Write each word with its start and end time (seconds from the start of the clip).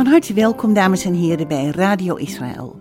Van 0.00 0.06
harte 0.06 0.32
welkom, 0.34 0.74
dames 0.74 1.04
en 1.04 1.14
heren, 1.14 1.48
bij 1.48 1.66
Radio 1.66 2.14
Israël. 2.14 2.80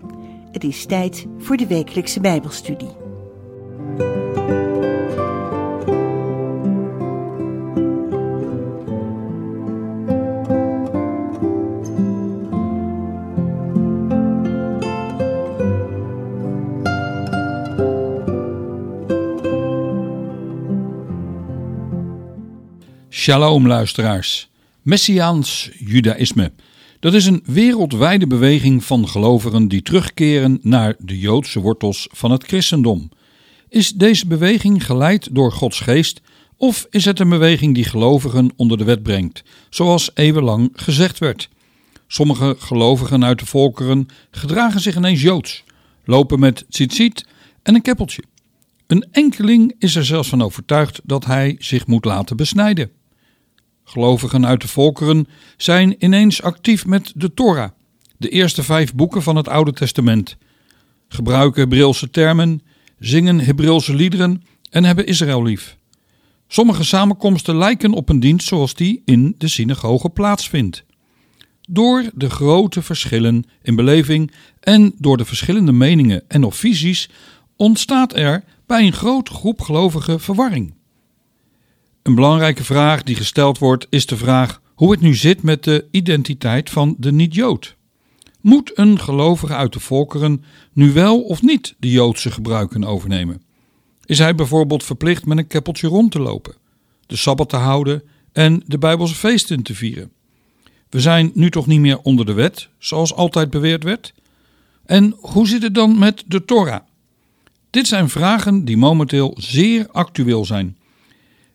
Het 0.52 0.64
is 0.64 0.86
tijd 0.86 1.26
voor 1.38 1.58
de 1.58 1.68
wekelijkse 1.68 2.20
Bijbelstudie. 2.20 3.09
Shalom 23.30 23.68
luisteraars. 23.68 24.50
Messiaans 24.82 25.70
Judaïsme. 25.78 26.52
Dat 27.00 27.14
is 27.14 27.26
een 27.26 27.44
wereldwijde 27.46 28.28
beweging 28.28 28.84
van 28.84 29.08
gelovigen 29.08 29.68
die 29.68 29.82
terugkeren 29.82 30.60
naar 30.62 30.96
de 31.00 31.20
Joodse 31.20 31.60
wortels 31.60 32.08
van 32.12 32.32
het 32.32 32.44
christendom. 32.44 33.10
Is 33.68 33.92
deze 33.92 34.28
beweging 34.28 34.86
geleid 34.86 35.28
door 35.32 35.52
Gods 35.52 35.80
geest 35.80 36.22
of 36.58 36.88
is 36.90 37.06
het 37.06 37.20
een 37.20 37.30
beweging 37.30 37.76
die 37.76 37.84
gelovigen 37.84 38.52
onder 38.56 38.78
de 38.78 38.84
wet 38.84 39.04
brengt, 39.04 39.44
zoals 39.70 40.12
eeuwenlang 40.14 40.70
gezegd 40.74 41.20
werd? 41.20 41.50
Sommige 42.08 42.56
gelovigen 42.60 43.26
uit 43.26 43.40
de 43.40 43.46
volkeren 43.46 44.08
gedragen 44.32 44.82
zich 44.82 44.96
ineens 44.96 45.22
Joods, 45.22 45.64
lopen 46.04 46.40
met 46.40 46.66
tzitzit 46.70 47.26
en 47.64 47.76
een 47.76 47.82
keppeltje. 47.82 48.24
Een 48.88 49.08
enkeling 49.12 49.76
is 49.80 49.96
er 49.96 50.06
zelfs 50.06 50.30
van 50.30 50.42
overtuigd 50.42 51.02
dat 51.04 51.26
hij 51.26 51.56
zich 51.60 51.88
moet 51.88 52.06
laten 52.06 52.38
besnijden. 52.38 52.98
Gelovigen 53.90 54.46
uit 54.46 54.62
de 54.62 54.68
volkeren 54.68 55.28
zijn 55.58 55.96
ineens 56.00 56.42
actief 56.42 56.86
met 56.86 57.12
de 57.16 57.34
Torah, 57.34 57.70
de 58.18 58.30
eerste 58.30 58.64
vijf 58.64 58.94
boeken 58.94 59.24
van 59.24 59.36
het 59.36 59.48
Oude 59.48 59.74
Testament, 59.74 60.38
gebruiken 61.08 61.62
Hebreeuwse 61.62 62.10
termen, 62.10 62.62
zingen 63.00 63.40
Hebreeuwse 63.40 63.94
liederen 63.94 64.44
en 64.70 64.84
hebben 64.84 65.06
Israël 65.06 65.44
lief. 65.44 65.78
Sommige 66.48 66.84
samenkomsten 66.84 67.58
lijken 67.58 67.94
op 67.94 68.10
een 68.10 68.20
dienst 68.20 68.48
zoals 68.48 68.74
die 68.74 69.02
in 69.06 69.36
de 69.38 69.48
synagoge 69.48 70.10
plaatsvindt. 70.10 70.84
Door 71.62 72.10
de 72.14 72.30
grote 72.30 72.82
verschillen 72.82 73.44
in 73.62 73.76
beleving 73.76 74.32
en 74.60 74.94
door 74.98 75.18
de 75.18 75.26
verschillende 75.26 75.72
meningen 75.72 76.24
en 76.28 76.44
of 76.44 76.56
visies 76.56 77.10
ontstaat 77.56 78.16
er 78.16 78.44
bij 78.66 78.86
een 78.86 78.94
grote 78.94 79.34
groep 79.34 79.62
gelovigen 79.62 80.20
verwarring. 80.20 80.74
Een 82.04 82.16
belangrijke 82.16 82.64
vraag 82.64 83.04
die 83.04 83.16
gesteld 83.16 83.58
wordt 83.58 83.88
is 83.90 84.06
de 84.06 84.18
vraag 84.18 84.62
hoe 84.74 84.92
het 84.92 85.02
nu 85.02 85.16
zit 85.16 85.44
met 85.44 85.64
de 85.64 85.86
identiteit 85.92 86.70
van 86.70 86.96
de 86.98 87.12
niet-Jood. 87.12 87.76
Moet 88.42 88.72
een 88.78 89.00
gelovige 89.00 89.54
uit 89.54 89.74
de 89.74 89.80
volkeren 89.80 90.44
nu 90.74 90.92
wel 90.92 91.22
of 91.22 91.42
niet 91.42 91.76
de 91.80 91.92
Joodse 91.92 92.32
gebruiken 92.32 92.84
overnemen? 92.84 93.42
Is 94.06 94.20
hij 94.20 94.36
bijvoorbeeld 94.36 94.84
verplicht 94.84 95.26
met 95.26 95.38
een 95.38 95.48
keppeltje 95.48 95.88
rond 95.88 96.12
te 96.12 96.20
lopen, 96.20 96.56
de 97.06 97.16
Sabbat 97.16 97.50
te 97.50 97.56
houden 97.56 98.04
en 98.32 98.64
de 98.66 98.78
Bijbelse 98.78 99.16
feesten 99.16 99.62
te 99.62 99.76
vieren? 99.76 100.12
We 100.90 101.00
zijn 101.00 101.32
nu 101.34 101.50
toch 101.50 101.68
niet 101.68 101.80
meer 101.80 102.00
onder 102.00 102.26
de 102.26 102.34
wet, 102.34 102.70
zoals 102.78 103.14
altijd 103.14 103.50
beweerd 103.50 103.84
werd? 103.84 104.14
En 104.86 105.16
hoe 105.20 105.48
zit 105.48 105.64
het 105.64 105.76
dan 105.76 106.00
met 106.00 106.24
de 106.28 106.46
Torah? 106.46 106.82
Dit 107.70 107.88
zijn 107.88 108.10
vragen 108.10 108.66
die 108.66 108.78
momenteel 108.78 109.36
zeer 109.40 109.88
actueel 109.92 110.46
zijn. 110.46 110.78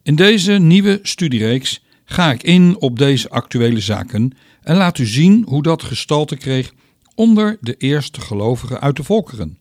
In 0.05 0.15
deze 0.15 0.53
nieuwe 0.53 0.99
studiereeks 1.03 1.81
ga 2.05 2.33
ik 2.33 2.43
in 2.43 2.77
op 2.81 2.99
deze 2.99 3.31
actuele 3.31 3.81
zaken 3.81 4.33
en 4.63 4.77
laat 4.77 4.99
u 4.99 5.07
zien 5.07 5.45
hoe 5.49 5.63
dat 5.63 5.83
gestalte 5.83 6.37
kreeg 6.37 6.73
onder 7.15 7.59
de 7.61 7.75
eerste 7.77 8.21
gelovigen 8.21 8.81
uit 8.81 8.97
de 8.97 9.05
volkeren. 9.05 9.59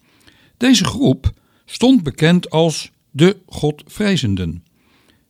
Deze 0.58 0.86
groep 0.86 1.32
stond 1.66 2.04
bekend 2.04 2.50
als 2.50 2.92
de 3.12 3.38
Godvrezenden. 3.46 4.64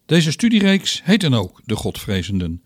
Deze 0.06 0.32
studiereeks 0.32 1.02
heet 1.04 1.22
dan 1.22 1.34
ook 1.34 1.62
de 1.66 1.76
Godvrezenden. 1.76 2.62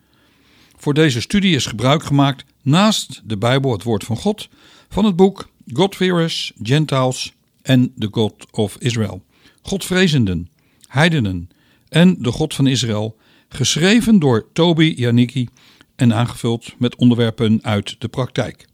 Voor 0.78 0.94
deze 0.94 1.22
studie 1.22 1.56
is 1.56 1.66
gebruik 1.66 2.03
gemaakt 2.03 2.46
naast 2.62 3.22
de 3.25 3.38
Bijbel, 3.38 3.72
het 3.72 3.84
woord 3.84 4.03
van 4.03 4.18
God, 4.18 4.50
van 4.90 5.06
het 5.06 5.16
boek 5.16 5.50
Godfearers, 5.74 6.52
Gentiles 6.62 7.34
en 7.62 7.94
the 7.97 8.08
God 8.12 8.52
of 8.52 8.78
Israel. 8.79 9.24
Godvrezenden, 9.62 10.50
heidenen, 10.88 11.50
en 11.90 12.16
de 12.20 12.31
God 12.31 12.53
van 12.53 12.68
Israël, 12.68 13.18
geschreven 13.50 14.20
door 14.20 14.48
Toby 14.53 14.94
Janicki 14.96 15.48
en 15.96 16.14
aangevuld 16.14 16.74
met 16.78 16.96
onderwerpen 16.96 17.59
uit 17.62 17.96
de 18.00 18.08
praktijk. 18.08 18.66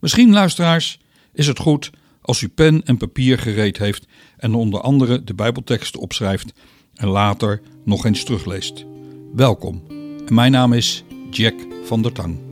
Misschien, 0.00 0.32
luisteraars, 0.32 0.98
is 1.32 1.46
het 1.46 1.58
goed 1.58 1.90
als 2.22 2.40
u 2.40 2.48
pen 2.48 2.84
en 2.84 2.96
papier 2.96 3.38
gereed 3.38 3.78
heeft 3.78 4.06
en 4.36 4.54
onder 4.54 4.80
andere 4.80 5.24
de 5.24 5.34
Bijbelteksten 5.34 6.00
opschrijft 6.00 6.52
en 6.94 7.08
later 7.08 7.60
nog 7.84 8.04
eens 8.04 8.24
terugleest. 8.24 8.84
Welkom. 9.34 9.82
Mijn 10.28 10.52
naam 10.52 10.72
is 10.72 11.04
Jack 11.30 11.54
van 11.84 12.02
der 12.02 12.12
Tang. 12.12 12.49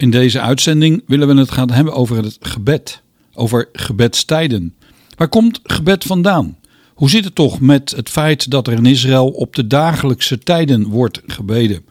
In 0.00 0.10
deze 0.10 0.40
uitzending 0.40 1.02
willen 1.06 1.28
we 1.28 1.40
het 1.40 1.50
gaan 1.50 1.70
hebben 1.70 1.94
over 1.94 2.16
het 2.16 2.36
gebed, 2.40 3.02
over 3.34 3.68
gebedstijden. 3.72 4.74
Waar 5.16 5.28
komt 5.28 5.60
gebed 5.62 6.04
vandaan? 6.04 6.58
Hoe 6.94 7.10
zit 7.10 7.24
het 7.24 7.34
toch 7.34 7.60
met 7.60 7.90
het 7.90 8.08
feit 8.08 8.50
dat 8.50 8.66
er 8.66 8.72
in 8.72 8.86
Israël 8.86 9.28
op 9.28 9.54
de 9.54 9.66
dagelijkse 9.66 10.38
tijden 10.38 10.86
wordt 10.86 11.20
gebeden? 11.26 11.84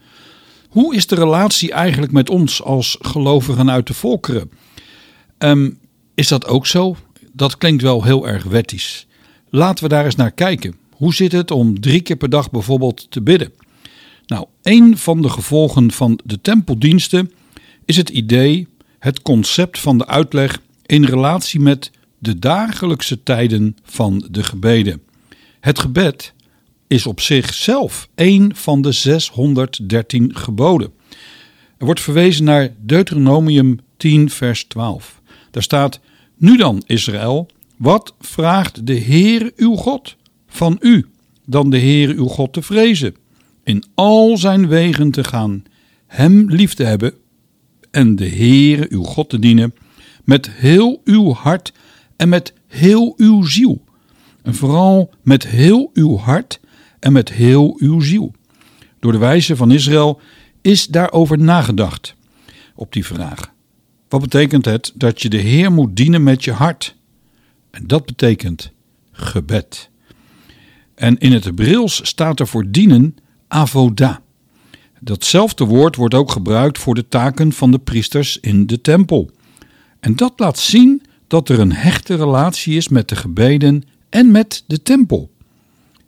Hoe 0.69 0.95
is 0.95 1.07
de 1.07 1.15
relatie 1.15 1.71
eigenlijk 1.71 2.11
met 2.11 2.29
ons 2.29 2.63
als 2.63 2.97
gelovigen 3.01 3.69
uit 3.69 3.87
de 3.87 3.93
volkeren? 3.93 4.51
Um, 5.37 5.79
is 6.15 6.27
dat 6.27 6.47
ook 6.47 6.67
zo? 6.67 6.95
Dat 7.33 7.57
klinkt 7.57 7.81
wel 7.81 8.03
heel 8.03 8.27
erg 8.27 8.43
wettisch. 8.43 9.07
Laten 9.49 9.83
we 9.83 9.89
daar 9.89 10.05
eens 10.05 10.15
naar 10.15 10.31
kijken. 10.31 10.75
Hoe 10.91 11.13
zit 11.13 11.31
het 11.31 11.51
om 11.51 11.79
drie 11.79 12.01
keer 12.01 12.17
per 12.17 12.29
dag 12.29 12.51
bijvoorbeeld 12.51 13.11
te 13.11 13.21
bidden? 13.21 13.51
Nou, 14.25 14.45
een 14.61 14.97
van 14.97 15.21
de 15.21 15.29
gevolgen 15.29 15.91
van 15.91 16.19
de 16.23 16.41
tempeldiensten 16.41 17.31
is 17.89 17.97
het 17.97 18.09
idee, 18.09 18.67
het 18.99 19.21
concept 19.21 19.79
van 19.79 19.97
de 19.97 20.07
uitleg 20.07 20.61
in 20.85 21.03
relatie 21.03 21.59
met 21.59 21.91
de 22.17 22.39
dagelijkse 22.39 23.23
tijden 23.23 23.77
van 23.83 24.27
de 24.31 24.43
gebeden. 24.43 25.01
Het 25.59 25.79
gebed 25.79 26.33
is 26.87 27.05
op 27.05 27.19
zichzelf 27.19 28.09
een 28.15 28.51
van 28.55 28.81
de 28.81 28.91
613 28.91 30.35
geboden. 30.35 30.91
Er 31.77 31.85
wordt 31.85 32.01
verwezen 32.01 32.43
naar 32.43 32.73
Deuteronomium 32.79 33.79
10, 33.97 34.29
vers 34.29 34.63
12. 34.63 35.21
Daar 35.51 35.63
staat: 35.63 35.99
Nu 36.37 36.57
dan, 36.57 36.83
Israël, 36.85 37.49
wat 37.77 38.13
vraagt 38.19 38.85
de 38.85 38.93
Heer 38.93 39.51
uw 39.55 39.75
God 39.75 40.15
van 40.47 40.77
u 40.81 41.05
dan 41.45 41.69
de 41.69 41.77
Heer 41.77 42.09
uw 42.09 42.27
God 42.27 42.53
te 42.53 42.61
vrezen, 42.61 43.15
in 43.63 43.83
al 43.93 44.37
zijn 44.37 44.67
wegen 44.67 45.11
te 45.11 45.23
gaan, 45.23 45.63
hem 46.07 46.49
lief 46.49 46.73
te 46.73 46.83
hebben 46.83 47.13
en 47.91 48.15
de 48.15 48.29
Heere 48.29 48.85
uw 48.89 49.03
God 49.03 49.29
te 49.29 49.39
dienen 49.39 49.73
met 50.23 50.51
heel 50.51 51.01
uw 51.03 51.33
hart 51.33 51.73
en 52.15 52.29
met 52.29 52.53
heel 52.67 53.13
uw 53.17 53.43
ziel. 53.43 53.83
En 54.41 54.55
vooral 54.55 55.13
met 55.21 55.47
heel 55.47 55.89
uw 55.93 56.17
hart 56.17 56.59
en 56.99 57.11
met 57.11 57.29
heel 57.29 57.75
uw 57.79 57.99
ziel. 57.99 58.33
Door 58.99 59.11
de 59.11 59.17
wijze 59.17 59.55
van 59.55 59.71
Israël 59.71 60.21
is 60.61 60.87
daarover 60.87 61.37
nagedacht, 61.37 62.15
op 62.75 62.93
die 62.93 63.05
vraag. 63.05 63.53
Wat 64.09 64.21
betekent 64.21 64.65
het 64.65 64.91
dat 64.95 65.21
je 65.21 65.29
de 65.29 65.37
Heer 65.37 65.71
moet 65.71 65.95
dienen 65.95 66.23
met 66.23 66.43
je 66.43 66.51
hart? 66.51 66.95
En 67.71 67.87
dat 67.87 68.05
betekent 68.05 68.71
gebed. 69.11 69.89
En 70.95 71.17
in 71.17 71.31
het 71.31 71.43
Hebreeuws 71.43 72.07
staat 72.07 72.39
er 72.39 72.47
voor 72.47 72.71
dienen 72.71 73.15
avoda. 73.47 74.21
Datzelfde 75.01 75.65
woord 75.65 75.95
wordt 75.95 76.13
ook 76.13 76.31
gebruikt 76.31 76.77
voor 76.77 76.95
de 76.95 77.07
taken 77.07 77.53
van 77.53 77.71
de 77.71 77.79
priesters 77.79 78.39
in 78.39 78.67
de 78.67 78.81
tempel. 78.81 79.31
En 79.99 80.15
dat 80.15 80.33
laat 80.35 80.59
zien 80.59 81.01
dat 81.27 81.49
er 81.49 81.59
een 81.59 81.73
hechte 81.73 82.15
relatie 82.15 82.75
is 82.75 82.87
met 82.87 83.09
de 83.09 83.15
gebeden 83.15 83.83
en 84.09 84.31
met 84.31 84.63
de 84.67 84.81
tempel. 84.81 85.31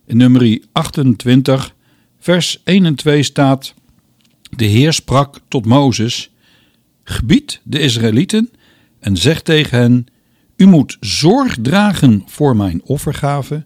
In 0.05 0.17
nummer 0.17 0.59
28, 0.71 1.75
vers 2.19 2.61
1 2.63 2.85
en 2.85 2.95
2 2.95 3.23
staat: 3.23 3.73
De 4.49 4.65
Heer 4.65 4.93
sprak 4.93 5.39
tot 5.47 5.65
Mozes: 5.65 6.31
Gebied 7.03 7.61
de 7.63 7.79
Israëlieten 7.79 8.49
en 8.99 9.17
zegt 9.17 9.45
tegen 9.45 9.79
hen: 9.79 10.05
U 10.55 10.65
moet 10.65 10.97
zorg 10.99 11.57
dragen 11.61 12.23
voor 12.25 12.55
mijn 12.55 12.81
offergave, 12.83 13.63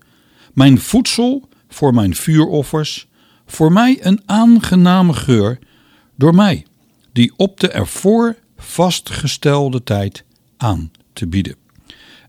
mijn 0.54 0.80
voedsel 0.80 1.50
voor 1.70 1.94
mijn 1.94 2.16
vuuroffers, 2.16 3.08
voor 3.46 3.72
mij 3.72 3.98
een 4.06 4.22
aangename 4.26 5.14
geur 5.14 5.60
door 6.16 6.36
mij, 6.36 6.66
die 7.12 7.34
op 7.36 7.60
de 7.60 7.70
ervoor 7.70 8.36
vastgestelde 8.58 9.84
tijd 9.84 10.24
aan 10.58 10.92
te 11.14 11.28
bieden. 11.28 11.56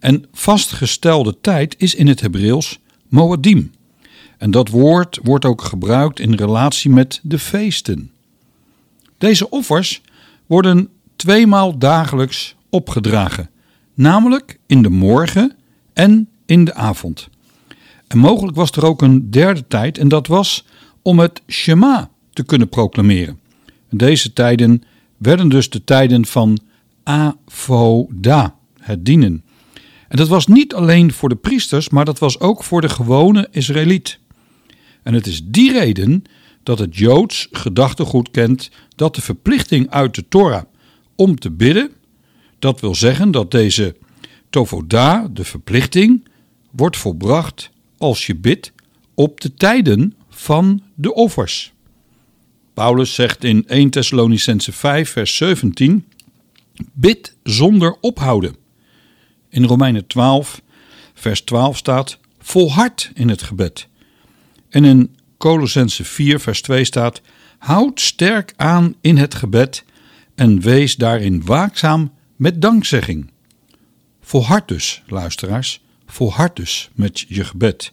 En 0.01 0.25
vastgestelde 0.33 1.37
tijd 1.41 1.75
is 1.79 1.95
in 1.95 2.07
het 2.07 2.21
Hebreeuws 2.21 2.79
Moadim. 3.09 3.73
En 4.39 4.51
dat 4.51 4.69
woord 4.69 5.19
wordt 5.23 5.45
ook 5.45 5.63
gebruikt 5.63 6.21
in 6.21 6.35
relatie 6.35 6.91
met 6.91 7.21
de 7.23 7.39
feesten. 7.39 8.11
Deze 9.19 9.51
offers 9.51 10.03
worden 10.47 10.89
tweemaal 11.17 11.79
dagelijks 11.79 12.55
opgedragen, 12.71 13.51
namelijk 13.95 14.59
in 14.67 14.83
de 14.83 14.91
morgen 14.91 15.57
en 15.93 16.29
in 16.47 16.65
de 16.65 16.75
avond. 16.75 17.29
En 18.07 18.19
mogelijk 18.19 18.57
was 18.57 18.71
er 18.71 18.85
ook 18.85 19.03
een 19.03 19.31
derde 19.31 19.67
tijd 19.69 19.99
en 19.99 20.09
dat 20.09 20.27
was 20.27 20.65
om 21.07 21.19
het 21.19 21.43
Shema 21.49 22.11
te 22.33 22.45
kunnen 22.45 22.69
proclameren. 22.69 23.41
Deze 23.91 24.33
tijden 24.33 24.83
werden 25.17 25.49
dus 25.49 25.71
de 25.71 25.85
tijden 25.85 26.27
van 26.27 26.59
Avoda, 27.03 28.55
het 28.79 29.05
dienen. 29.05 29.45
En 30.09 30.17
dat 30.17 30.29
was 30.29 30.47
niet 30.47 30.75
alleen 30.75 31.13
voor 31.13 31.29
de 31.29 31.37
priesters, 31.37 31.89
maar 31.89 32.05
dat 32.05 32.19
was 32.19 32.41
ook 32.41 32.65
voor 32.65 32.81
de 32.81 32.89
gewone 32.89 33.49
Israëliet. 33.51 34.19
En 35.03 35.15
het 35.15 35.27
is 35.27 35.43
die 35.45 35.73
reden 35.73 36.25
dat 36.63 36.79
het 36.79 36.97
Joods 36.97 37.49
gedachtegoed 37.51 38.31
kent 38.31 38.71
dat 38.97 39.15
de 39.15 39.23
verplichting 39.23 39.91
uit 39.91 40.15
de 40.15 40.25
Torah 40.29 40.65
om 41.17 41.39
te 41.39 41.51
bidden, 41.51 41.91
dat 42.59 42.81
wil 42.81 42.95
zeggen 42.95 43.31
dat 43.31 43.51
deze 43.51 43.97
tovoda, 44.51 45.29
de 45.33 45.45
verplichting, 45.45 46.29
wordt 46.71 46.97
volbracht 46.97 47.71
als 47.99 48.27
je 48.27 48.37
bidt 48.37 48.73
op 49.15 49.41
de 49.41 49.55
tijden 49.55 50.16
van 50.37 50.83
de 50.95 51.15
offers. 51.15 51.73
Paulus 52.75 53.15
zegt 53.15 53.45
in 53.45 53.65
1 53.69 53.91
Thessalonicense 53.91 54.73
5 54.73 55.11
vers 55.11 55.37
17, 55.37 56.09
bid 56.93 57.37
zonder 57.43 57.97
ophouden. 58.01 58.57
In 59.49 59.65
Romeinen 59.65 60.07
12 60.07 60.63
vers 61.15 61.41
12 61.41 61.77
staat, 61.77 62.19
volhard 62.39 63.11
in 63.15 63.29
het 63.29 63.43
gebed. 63.43 63.89
En 64.69 64.85
in 64.85 65.17
Colossense 65.39 66.05
4 66.05 66.41
vers 66.41 66.63
2 66.63 66.85
staat, 66.85 67.21
houd 67.59 68.01
sterk 68.01 68.53
aan 68.57 68.95
in 69.01 69.17
het 69.17 69.35
gebed 69.35 69.85
en 70.35 70.61
wees 70.61 70.97
daarin 70.97 71.45
waakzaam 71.45 72.13
met 72.37 72.63
dankzegging. 72.63 73.31
Volhard 74.21 74.69
dus, 74.69 75.03
luisteraars, 75.07 75.81
volhard 76.07 76.57
dus 76.57 76.91
met 76.95 77.25
je 77.29 77.45
gebed. 77.45 77.93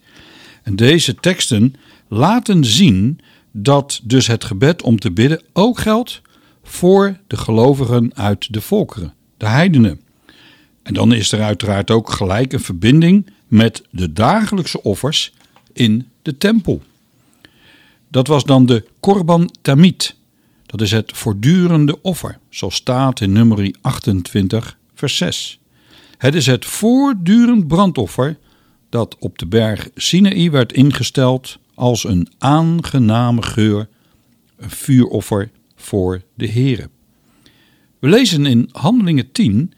En 0.64 0.76
deze 0.76 1.16
teksten 1.16 1.76
laten 2.14 2.66
zien 2.66 3.20
dat 3.52 4.02
dus 4.04 4.28
het 4.28 4.44
gebed 4.44 4.82
om 4.82 5.00
te 5.00 5.12
bidden 5.12 5.42
ook 5.54 5.80
geldt 5.80 6.22
voor 6.64 7.20
de 7.28 7.38
gelovigen 7.38 8.16
uit 8.16 8.54
de 8.54 8.62
volkeren, 8.62 9.14
de 9.38 9.48
heidenen. 9.48 10.02
En 10.84 10.94
dan 10.94 11.14
is 11.14 11.32
er 11.32 11.42
uiteraard 11.42 11.92
ook 11.92 12.12
gelijk 12.12 12.54
een 12.54 12.60
verbinding 12.60 13.30
met 13.48 13.84
de 13.90 14.14
dagelijkse 14.14 14.84
offers 14.84 15.34
in 15.74 16.08
de 16.22 16.38
tempel. 16.38 16.82
Dat 18.08 18.28
was 18.28 18.44
dan 18.44 18.66
de 18.66 18.86
Korban 19.00 19.56
Tamid. 19.62 20.16
Dat 20.66 20.82
is 20.82 20.92
het 20.92 21.12
voortdurende 21.18 22.02
offer, 22.02 22.40
zoals 22.50 22.76
staat 22.76 23.22
in 23.22 23.32
nummer 23.32 23.76
28, 23.82 24.78
vers 24.94 25.18
6. 25.18 25.60
Het 26.18 26.36
is 26.36 26.46
het 26.46 26.66
voortdurend 26.66 27.68
brandoffer 27.68 28.38
dat 28.90 29.16
op 29.20 29.38
de 29.38 29.46
berg 29.46 29.90
Sinaï 29.96 30.52
werd 30.52 30.74
ingesteld 30.74 31.60
als 31.76 32.04
een 32.04 32.28
aangename 32.38 33.42
geur, 33.42 33.90
een 34.58 34.70
vuuroffer 34.70 35.52
voor 35.76 36.22
de 36.36 36.52
Here. 36.52 36.90
We 38.00 38.10
lezen 38.10 38.46
in 38.46 38.70
Handelingen 38.72 39.32
10, 39.32 39.74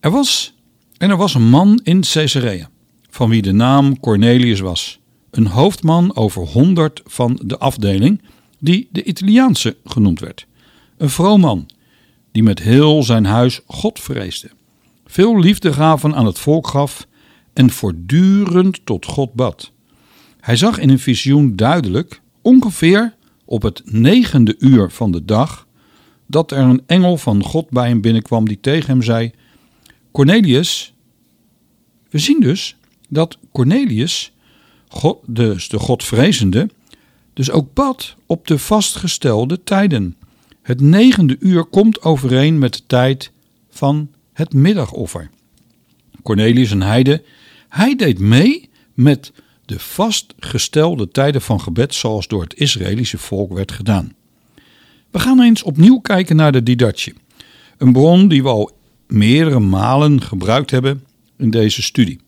er 0.00 0.10
was, 0.10 0.54
en 0.98 1.10
er 1.10 1.16
was 1.16 1.34
een 1.34 1.48
man 1.48 1.80
in 1.82 2.00
Caesarea, 2.00 2.70
van 3.10 3.30
wie 3.30 3.42
de 3.42 3.52
naam 3.52 4.00
Cornelius 4.00 4.60
was, 4.60 4.98
een 5.30 5.46
hoofdman 5.46 6.16
over 6.16 6.46
honderd 6.46 7.00
van 7.04 7.40
de 7.44 7.58
afdeling, 7.58 8.22
die 8.58 8.88
de 8.92 9.04
Italiaanse 9.04 9.76
genoemd 9.84 10.20
werd. 10.20 10.46
Een 10.96 11.10
vroom 11.10 11.40
man, 11.40 11.68
die 12.32 12.42
met 12.42 12.58
heel 12.58 13.02
zijn 13.02 13.24
huis 13.24 13.60
God 13.66 14.00
vreesde, 14.00 14.50
veel 15.06 15.38
liefdegaven 15.38 16.14
aan 16.14 16.26
het 16.26 16.38
volk 16.38 16.66
gaf 16.68 17.06
en 17.52 17.70
voortdurend 17.70 18.86
tot 18.86 19.06
God 19.06 19.34
bad. 19.34 19.72
Hij 20.40 20.56
zag 20.56 20.78
in 20.78 20.90
een 20.90 20.98
visioen 20.98 21.56
duidelijk, 21.56 22.20
ongeveer 22.42 23.14
op 23.44 23.62
het 23.62 23.82
negende 23.84 24.54
uur 24.58 24.90
van 24.90 25.12
de 25.12 25.24
dag, 25.24 25.66
dat 26.26 26.52
er 26.52 26.58
een 26.58 26.82
engel 26.86 27.16
van 27.16 27.42
God 27.42 27.70
bij 27.70 27.88
hem 27.88 28.00
binnenkwam 28.00 28.48
die 28.48 28.60
tegen 28.60 28.90
hem 28.90 29.02
zei: 29.02 29.30
Cornelius. 30.10 30.94
We 32.10 32.18
zien 32.18 32.40
dus 32.40 32.76
dat 33.08 33.38
Cornelius, 33.52 34.32
God, 34.88 35.18
dus 35.26 35.68
de 35.68 35.78
Godvrezende, 35.78 36.68
dus 37.32 37.50
ook 37.50 37.74
bad 37.74 38.16
op 38.26 38.46
de 38.46 38.58
vastgestelde 38.58 39.62
tijden. 39.62 40.16
Het 40.62 40.80
negende 40.80 41.36
uur 41.40 41.64
komt 41.64 42.02
overeen 42.02 42.58
met 42.58 42.72
de 42.72 42.82
tijd 42.86 43.32
van 43.70 44.10
het 44.32 44.52
middagoffer. 44.52 45.30
Cornelius 46.22 46.70
een 46.70 46.82
heide, 46.82 47.22
hij 47.68 47.96
deed 47.96 48.18
mee 48.18 48.68
met 48.94 49.32
de 49.70 49.78
vastgestelde 49.78 51.08
tijden 51.08 51.42
van 51.42 51.60
gebed 51.60 51.94
zoals 51.94 52.28
door 52.28 52.42
het 52.42 52.54
Israëlische 52.54 53.18
volk 53.18 53.52
werd 53.52 53.72
gedaan. 53.72 54.14
We 55.10 55.18
gaan 55.18 55.40
eens 55.40 55.62
opnieuw 55.62 55.98
kijken 55.98 56.36
naar 56.36 56.52
de 56.52 56.62
Didache, 56.62 57.14
een 57.78 57.92
bron 57.92 58.28
die 58.28 58.42
we 58.42 58.48
al 58.48 58.70
meerdere 59.06 59.60
malen 59.60 60.22
gebruikt 60.22 60.70
hebben 60.70 61.04
in 61.36 61.50
deze 61.50 61.82
studie. 61.82 62.20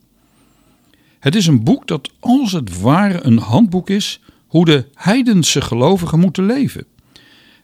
Het 1.18 1.34
is 1.34 1.46
een 1.46 1.64
boek 1.64 1.86
dat 1.86 2.10
als 2.20 2.52
het 2.52 2.80
ware 2.80 3.18
een 3.22 3.38
handboek 3.38 3.90
is 3.90 4.20
hoe 4.46 4.64
de 4.64 4.84
heidense 4.94 5.60
gelovigen 5.60 6.20
moeten 6.20 6.46
leven. 6.46 6.86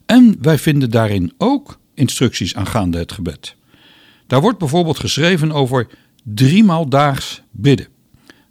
En 0.06 0.36
wij 0.40 0.58
vinden 0.58 0.90
daarin 0.90 1.32
ook 1.36 1.78
instructies 1.94 2.54
aangaande 2.54 2.98
het 2.98 3.12
gebed. 3.12 3.56
Daar 4.26 4.40
wordt 4.40 4.58
bijvoorbeeld 4.58 4.98
geschreven 4.98 5.52
over 5.52 5.86
driemaal 6.22 6.88
daags 6.88 7.42
bidden, 7.50 7.88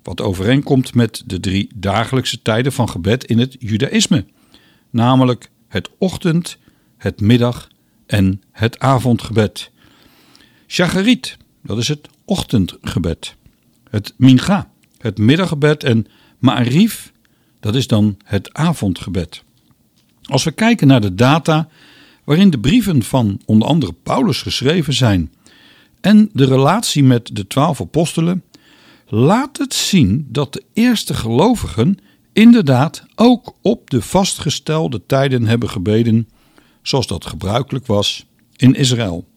wat 0.08 0.22
overeenkomt 0.22 0.94
met 0.94 1.24
de 1.26 1.40
drie 1.40 1.70
dagelijkse 1.76 2.42
tijden 2.42 2.72
van 2.72 2.90
gebed 2.90 3.24
in 3.24 3.40
het 3.40 3.56
Judaïsme, 3.60 4.26
namelijk 4.90 5.50
het 5.68 5.90
ochtend, 5.98 6.58
het 6.98 7.22
middag 7.22 7.68
en 8.06 8.42
het 8.52 8.80
avondgebed. 8.80 9.72
Shacharit, 10.68 11.38
dat 11.64 11.78
is 11.78 11.88
het 11.88 12.10
ochtendgebed. 12.26 13.36
Het 13.90 14.14
Mincha, 14.18 14.72
het 14.98 15.18
middaggebed 15.18 15.84
en 15.84 16.08
Ma'arif, 16.40 17.12
dat 17.60 17.76
is 17.76 17.88
dan 17.88 18.18
het 18.24 18.54
avondgebed. 18.54 19.44
Als 20.22 20.44
we 20.44 20.52
kijken 20.52 20.88
naar 20.88 21.02
de 21.02 21.16
data 21.16 21.70
waarin 22.24 22.50
de 22.50 22.60
brieven 22.60 23.04
van 23.04 23.42
onder 23.46 23.68
andere 23.68 23.94
Paulus 24.04 24.42
geschreven 24.42 24.94
zijn 24.94 25.32
en 26.02 26.30
de 26.34 26.46
relatie 26.46 27.04
met 27.04 27.30
de 27.34 27.48
twaalf 27.48 27.82
apostelen, 27.82 28.44
laat 29.08 29.58
het 29.58 29.74
zien 29.74 30.28
dat 30.30 30.54
de 30.54 30.64
eerste 30.74 31.14
gelovigen 31.14 31.98
inderdaad 32.34 33.06
ook 33.16 33.56
op 33.62 33.90
de 33.90 34.02
vastgestelde 34.02 35.06
tijden 35.06 35.46
hebben 35.46 35.70
gebeden, 35.70 36.30
zoals 36.82 37.08
dat 37.08 37.26
gebruikelijk 37.26 37.86
was 37.86 38.26
in 38.56 38.74
Israël. 38.74 39.28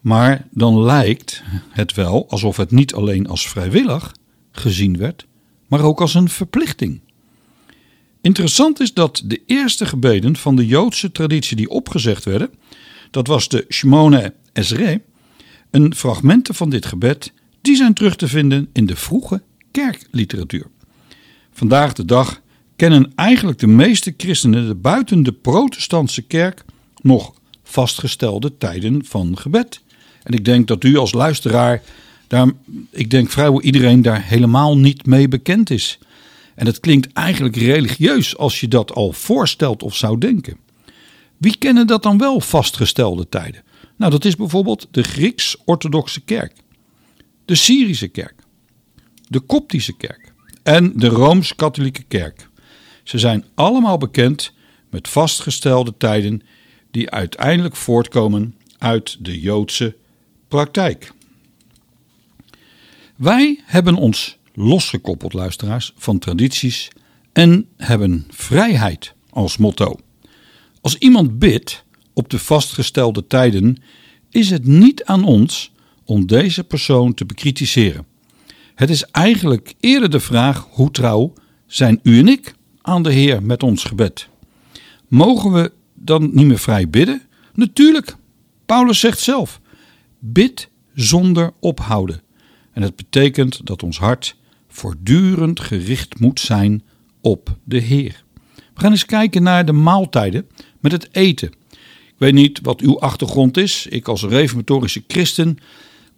Maar 0.00 0.46
dan 0.50 0.82
lijkt 0.82 1.42
het 1.70 1.94
wel 1.94 2.28
alsof 2.28 2.56
het 2.56 2.70
niet 2.70 2.94
alleen 2.94 3.28
als 3.28 3.48
vrijwillig 3.48 4.14
gezien 4.52 4.96
werd, 4.96 5.26
maar 5.66 5.80
ook 5.80 6.00
als 6.00 6.14
een 6.14 6.28
verplichting. 6.28 7.00
Interessant 8.20 8.80
is 8.80 8.94
dat 8.94 9.22
de 9.24 9.42
eerste 9.46 9.86
gebeden 9.86 10.36
van 10.36 10.56
de 10.56 10.66
Joodse 10.66 11.12
traditie 11.12 11.56
die 11.56 11.68
opgezegd 11.68 12.24
werden, 12.24 12.50
dat 13.10 13.26
was 13.26 13.48
de 13.48 13.64
Shmone 13.68 14.34
Esrei, 14.52 15.00
een 15.70 15.94
fragmenten 15.94 16.54
van 16.54 16.70
dit 16.70 16.86
gebed, 16.86 17.32
die 17.66 17.76
zijn 17.76 17.94
terug 17.94 18.16
te 18.16 18.28
vinden 18.28 18.68
in 18.72 18.86
de 18.86 18.96
vroege 18.96 19.42
kerkliteratuur. 19.70 20.66
Vandaag 21.52 21.92
de 21.92 22.04
dag 22.04 22.40
kennen 22.76 23.12
eigenlijk 23.14 23.58
de 23.58 23.66
meeste 23.66 24.14
christenen 24.16 24.80
buiten 24.80 25.22
de 25.22 25.32
protestantse 25.32 26.22
kerk 26.22 26.64
nog 27.02 27.34
vastgestelde 27.62 28.56
tijden 28.56 29.04
van 29.04 29.38
gebed. 29.38 29.80
En 30.22 30.32
ik 30.32 30.44
denk 30.44 30.66
dat 30.68 30.84
u 30.84 30.96
als 30.96 31.12
luisteraar, 31.12 31.82
daar, 32.26 32.50
ik 32.90 33.10
denk 33.10 33.30
vrijwel 33.30 33.62
iedereen 33.62 34.02
daar 34.02 34.24
helemaal 34.24 34.78
niet 34.78 35.06
mee 35.06 35.28
bekend 35.28 35.70
is. 35.70 35.98
En 36.54 36.66
het 36.66 36.80
klinkt 36.80 37.12
eigenlijk 37.12 37.56
religieus 37.56 38.36
als 38.36 38.60
je 38.60 38.68
dat 38.68 38.92
al 38.92 39.12
voorstelt 39.12 39.82
of 39.82 39.96
zou 39.96 40.18
denken. 40.18 40.56
Wie 41.36 41.56
kennen 41.58 41.86
dat 41.86 42.02
dan 42.02 42.18
wel 42.18 42.40
vastgestelde 42.40 43.28
tijden? 43.28 43.62
Nou, 43.96 44.10
dat 44.10 44.24
is 44.24 44.36
bijvoorbeeld 44.36 44.88
de 44.90 45.02
Grieks-Orthodoxe 45.02 46.20
Kerk, 46.20 46.52
de 47.46 47.54
Syrische 47.54 48.08
Kerk, 48.08 48.34
de 49.28 49.40
Koptische 49.40 49.96
Kerk 49.96 50.32
en 50.62 50.92
de 50.96 51.08
Rooms-Katholieke 51.08 52.02
Kerk. 52.02 52.48
Ze 53.02 53.18
zijn 53.18 53.44
allemaal 53.54 53.98
bekend 53.98 54.52
met 54.90 55.08
vastgestelde 55.08 55.94
tijden 55.96 56.42
die 56.90 57.10
uiteindelijk 57.10 57.76
voortkomen 57.76 58.54
uit 58.78 59.16
de 59.24 59.40
Joodse 59.40 59.96
praktijk. 60.48 61.12
Wij 63.16 63.60
hebben 63.64 63.94
ons 63.94 64.38
losgekoppeld, 64.54 65.32
luisteraars, 65.32 65.92
van 65.96 66.18
tradities 66.18 66.88
en 67.32 67.68
hebben 67.76 68.26
vrijheid 68.30 69.14
als 69.30 69.56
motto. 69.56 69.96
Als 70.80 70.96
iemand 70.98 71.38
bidt 71.38 71.84
op 72.12 72.30
de 72.30 72.38
vastgestelde 72.38 73.26
tijden, 73.26 73.82
is 74.30 74.50
het 74.50 74.64
niet 74.64 75.04
aan 75.04 75.24
ons 75.24 75.70
om 76.06 76.26
deze 76.26 76.64
persoon 76.64 77.14
te 77.14 77.24
bekritiseren. 77.24 78.06
Het 78.74 78.90
is 78.90 79.04
eigenlijk 79.04 79.74
eerder 79.80 80.10
de 80.10 80.20
vraag 80.20 80.66
hoe 80.70 80.90
trouw 80.90 81.32
zijn 81.66 82.00
u 82.02 82.18
en 82.18 82.28
ik 82.28 82.54
aan 82.82 83.02
de 83.02 83.12
Heer 83.12 83.42
met 83.42 83.62
ons 83.62 83.84
gebed. 83.84 84.28
Mogen 85.08 85.52
we 85.52 85.72
dan 85.94 86.30
niet 86.32 86.46
meer 86.46 86.58
vrij 86.58 86.90
bidden? 86.90 87.22
Natuurlijk. 87.54 88.16
Paulus 88.66 89.00
zegt 89.00 89.18
zelf: 89.18 89.60
bid 90.18 90.68
zonder 90.94 91.52
ophouden. 91.60 92.22
En 92.72 92.82
het 92.82 92.96
betekent 92.96 93.66
dat 93.66 93.82
ons 93.82 93.98
hart 93.98 94.36
voortdurend 94.68 95.60
gericht 95.60 96.18
moet 96.20 96.40
zijn 96.40 96.82
op 97.20 97.56
de 97.64 97.78
Heer. 97.78 98.24
We 98.54 98.80
gaan 98.80 98.90
eens 98.90 99.06
kijken 99.06 99.42
naar 99.42 99.64
de 99.64 99.72
maaltijden 99.72 100.46
met 100.80 100.92
het 100.92 101.08
eten. 101.12 101.48
Ik 102.06 102.22
weet 102.22 102.34
niet 102.34 102.60
wat 102.62 102.80
uw 102.80 103.00
achtergrond 103.00 103.56
is. 103.56 103.86
Ik 103.86 104.08
als 104.08 104.22
reformatorische 104.22 105.04
christen 105.06 105.58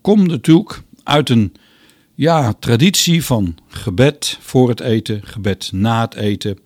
kom 0.09 0.27
natuurlijk 0.27 0.83
uit 1.03 1.31
een 1.31 1.53
ja, 2.15 2.53
traditie 2.53 3.25
van 3.25 3.55
gebed 3.67 4.39
voor 4.41 4.69
het 4.69 4.81
eten, 4.81 5.21
gebed 5.25 5.71
na 5.73 6.01
het 6.01 6.15
eten. 6.15 6.59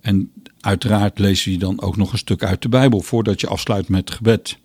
En 0.00 0.32
uiteraard 0.60 1.18
lees 1.18 1.44
je 1.44 1.58
dan 1.58 1.82
ook 1.82 1.96
nog 1.96 2.12
een 2.12 2.18
stuk 2.18 2.42
uit 2.42 2.62
de 2.62 2.68
Bijbel 2.68 3.00
voordat 3.00 3.40
je 3.40 3.46
afsluit 3.46 3.88
met 3.88 4.10
gebed. 4.10 4.58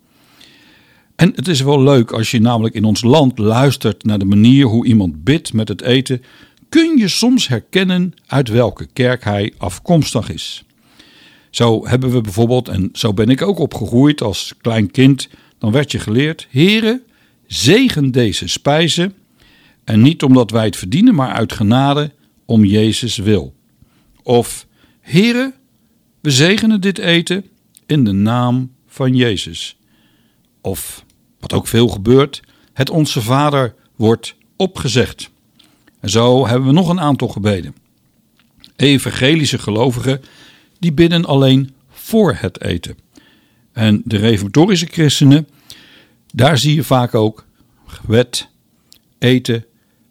En 1.16 1.32
het 1.36 1.48
is 1.48 1.62
wel 1.62 1.84
leuk 1.84 2.12
als 2.12 2.32
je 2.32 2.42
namelijk 2.42 2.76
in 2.76 2.84
ons 2.84 3.02
land 3.02 3.38
luistert 3.38 4.04
naar 4.04 4.20
de 4.20 4.26
manier 4.26 4.66
hoe 4.66 4.86
iemand 4.86 5.24
bidt 5.24 5.54
met 5.54 5.68
het 5.68 5.82
eten, 5.82 6.22
kun 6.70 6.98
je 6.98 7.08
soms 7.08 7.48
herkennen 7.48 8.14
uit 8.28 8.50
welke 8.50 8.88
kerk 8.94 9.24
hij 9.24 9.54
afkomstig 9.58 10.32
is. 10.32 10.64
Zo 11.50 11.88
hebben 11.88 12.12
we 12.12 12.22
bijvoorbeeld, 12.22 12.68
en 12.68 12.90
zo 12.94 13.14
ben 13.14 13.30
ik 13.30 13.42
ook 13.42 13.60
opgegroeid 13.60 14.22
als 14.22 14.54
klein 14.62 14.92
kind, 14.92 15.30
dan 15.58 15.72
werd 15.72 15.92
je 15.92 16.00
geleerd: 16.00 16.48
Heere, 16.50 17.08
zegen 17.50 18.12
deze 18.12 18.48
spijzen. 18.48 19.14
En 19.84 20.02
niet 20.02 20.24
omdat 20.24 20.52
wij 20.52 20.66
het 20.66 20.76
verdienen, 20.76 21.16
maar 21.16 21.34
uit 21.34 21.54
genade 21.54 22.12
om 22.46 22.66
Jezus 22.66 23.18
wil. 23.18 23.56
Of 24.24 24.68
Heere, 25.02 25.54
we 26.22 26.32
zegenen 26.32 26.82
dit 26.82 26.98
eten 26.98 27.46
in 27.86 28.04
de 28.04 28.12
naam 28.12 28.72
van 28.88 29.16
Jezus. 29.16 29.78
Of, 30.62 31.06
wat 31.40 31.54
ook 31.54 31.68
veel 31.68 31.88
gebeurt, 31.88 32.42
het 32.74 32.90
Onze 32.90 33.22
Vader 33.22 33.76
wordt 33.96 34.36
opgezegd. 34.56 35.30
En 36.00 36.10
zo 36.10 36.48
hebben 36.48 36.68
we 36.68 36.74
nog 36.74 36.90
een 36.90 37.00
aantal 37.00 37.28
gebeden. 37.28 37.76
Evangelische 38.76 39.58
gelovigen 39.58 40.22
die 40.80 40.94
bidden 40.94 41.26
alleen 41.26 41.74
voor 41.90 42.36
het 42.40 42.62
eten. 42.62 42.98
En 43.74 44.02
de 44.06 44.18
reformatorische 44.18 44.86
christenen, 44.86 45.48
daar 46.34 46.58
zie 46.58 46.76
je 46.76 46.84
vaak 46.84 47.16
ook 47.16 47.46
gebed, 47.86 48.50
eten, 49.20 49.66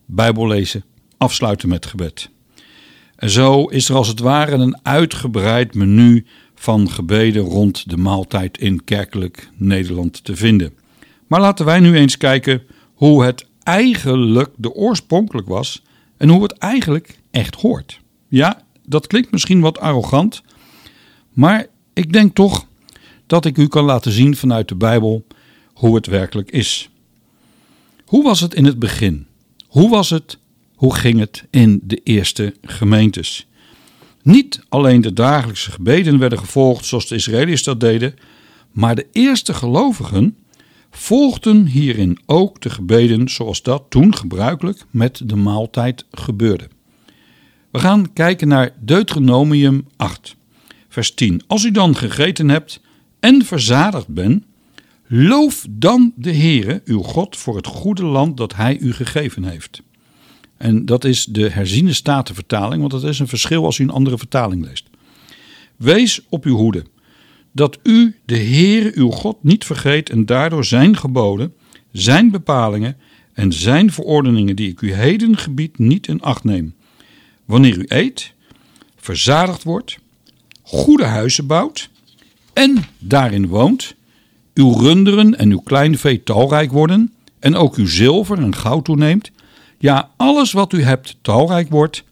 bijbel 0.06 0.46
lezen, 0.46 0.84
afsluiten 1.16 1.68
met 1.68 1.86
gebed. 1.86 2.30
En 3.16 3.30
zo 3.30 3.64
is 3.64 3.88
er 3.88 3.94
als 3.94 4.08
het 4.08 4.20
ware 4.20 4.56
een 4.56 4.78
uitgebreid 4.82 5.74
menu 5.74 6.26
van 6.54 6.90
gebeden 6.90 7.42
rond 7.42 7.90
de 7.90 7.96
maaltijd 7.96 8.58
in 8.58 8.84
kerkelijk 8.84 9.50
Nederland 9.56 10.24
te 10.24 10.36
vinden. 10.36 10.72
Maar 11.26 11.40
laten 11.40 11.64
wij 11.64 11.80
nu 11.80 11.96
eens 11.96 12.16
kijken 12.16 12.62
hoe 12.94 13.24
het 13.24 13.46
eigenlijk 13.62 14.50
de 14.56 14.72
oorspronkelijk 14.72 15.48
was 15.48 15.82
en 16.16 16.28
hoe 16.28 16.42
het 16.42 16.52
eigenlijk 16.52 17.18
echt 17.30 17.54
hoort. 17.54 18.00
Ja, 18.28 18.62
dat 18.86 19.06
klinkt 19.06 19.32
misschien 19.32 19.60
wat 19.60 19.78
arrogant, 19.78 20.42
maar 21.32 21.66
ik 21.92 22.12
denk 22.12 22.34
toch 22.34 22.66
dat 23.26 23.44
ik 23.44 23.58
u 23.58 23.66
kan 23.66 23.84
laten 23.84 24.12
zien 24.12 24.36
vanuit 24.36 24.68
de 24.68 24.74
Bijbel 24.74 25.26
hoe 25.78 25.94
het 25.94 26.06
werkelijk 26.06 26.50
is. 26.50 26.90
Hoe 28.04 28.22
was 28.22 28.40
het 28.40 28.54
in 28.54 28.64
het 28.64 28.78
begin? 28.78 29.26
Hoe 29.66 29.90
was 29.90 30.10
het? 30.10 30.38
Hoe 30.74 30.94
ging 30.94 31.18
het 31.18 31.44
in 31.50 31.80
de 31.82 32.00
eerste 32.04 32.54
gemeentes? 32.62 33.46
Niet 34.22 34.60
alleen 34.68 35.00
de 35.00 35.12
dagelijkse 35.12 35.70
gebeden 35.70 36.18
werden 36.18 36.38
gevolgd 36.38 36.84
zoals 36.84 37.08
de 37.08 37.14
Israëliërs 37.14 37.62
dat 37.62 37.80
deden, 37.80 38.14
maar 38.72 38.94
de 38.94 39.06
eerste 39.12 39.54
gelovigen 39.54 40.36
volgden 40.90 41.66
hierin 41.66 42.18
ook 42.26 42.60
de 42.60 42.70
gebeden 42.70 43.28
zoals 43.28 43.62
dat 43.62 43.84
toen 43.88 44.16
gebruikelijk 44.16 44.84
met 44.90 45.20
de 45.24 45.36
maaltijd 45.36 46.04
gebeurde. 46.10 46.68
We 47.70 47.78
gaan 47.78 48.12
kijken 48.12 48.48
naar 48.48 48.72
Deuteronomium 48.80 49.86
8, 49.96 50.36
vers 50.88 51.14
10. 51.14 51.42
Als 51.46 51.64
u 51.64 51.70
dan 51.70 51.96
gegeten 51.96 52.48
hebt 52.48 52.80
en 53.20 53.44
verzadigd 53.44 54.08
bent, 54.08 54.46
loof 55.08 55.66
dan 55.70 56.12
de 56.16 56.34
Heere, 56.34 56.82
uw 56.84 57.02
God, 57.02 57.36
voor 57.36 57.56
het 57.56 57.66
goede 57.66 58.04
land 58.04 58.36
dat 58.36 58.54
Hij 58.54 58.78
u 58.78 58.92
gegeven 58.92 59.44
heeft. 59.44 59.82
En 60.56 60.86
dat 60.86 61.04
is 61.04 61.24
de 61.24 61.50
herziene 61.50 61.92
statenvertaling, 61.92 62.80
want 62.80 62.92
dat 62.92 63.04
is 63.04 63.18
een 63.18 63.28
verschil 63.28 63.64
als 63.64 63.78
u 63.78 63.82
een 63.82 63.90
andere 63.90 64.18
vertaling 64.18 64.64
leest. 64.64 64.86
Wees 65.76 66.20
op 66.28 66.44
uw 66.44 66.56
hoede 66.56 66.84
dat 67.52 67.78
u 67.82 68.16
de 68.24 68.38
Heere 68.38 68.92
uw 68.94 69.10
God 69.10 69.36
niet 69.42 69.64
vergeet 69.64 70.10
en 70.10 70.26
daardoor 70.26 70.64
zijn 70.64 70.96
geboden, 70.96 71.54
zijn 71.92 72.30
bepalingen 72.30 72.96
en 73.32 73.52
zijn 73.52 73.92
verordeningen 73.92 74.56
die 74.56 74.70
ik 74.70 74.80
u 74.80 74.92
heden 74.92 75.36
gebied 75.36 75.78
niet 75.78 76.06
in 76.06 76.20
acht 76.20 76.44
neem. 76.44 76.74
Wanneer 77.44 77.78
u 77.78 77.84
eet, 77.88 78.32
verzadigd 78.96 79.62
wordt, 79.62 79.98
goede 80.62 81.04
huizen 81.04 81.46
bouwt 81.46 81.90
en 82.52 82.84
daarin 82.98 83.46
woont, 83.46 83.94
uw 84.58 84.72
runderen 84.72 85.38
en 85.38 85.50
uw 85.50 85.60
kleinvee 85.60 86.22
talrijk 86.22 86.72
worden 86.72 87.12
en 87.38 87.54
ook 87.54 87.74
uw 87.74 87.86
zilver 87.86 88.38
en 88.38 88.54
goud 88.54 88.84
toeneemt, 88.84 89.30
ja 89.78 90.10
alles 90.16 90.52
wat 90.52 90.72
u 90.72 90.82
hebt 90.82 91.16
talrijk 91.22 91.70
wordt, 91.70 92.04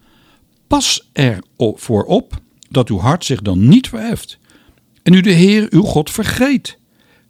pas 0.67 1.09
er 1.13 1.39
voor 1.75 2.05
op 2.05 2.41
dat 2.71 2.89
uw 2.89 2.99
hart 2.99 3.25
zich 3.25 3.43
dan 3.43 3.69
niet 3.69 3.89
verheft 3.89 4.39
en 5.03 5.13
u 5.13 5.21
de 5.21 5.31
Heer 5.31 5.67
uw 5.71 5.83
God 5.83 6.11
vergeet, 6.11 6.79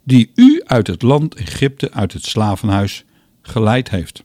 die 0.05 0.31
u 0.35 0.63
uit 0.65 0.87
het 0.87 1.03
land 1.03 1.35
Egypte, 1.35 1.93
uit 1.93 2.13
het 2.13 2.25
slavenhuis, 2.25 3.05
geleid 3.43 3.91
heeft. 3.91 4.23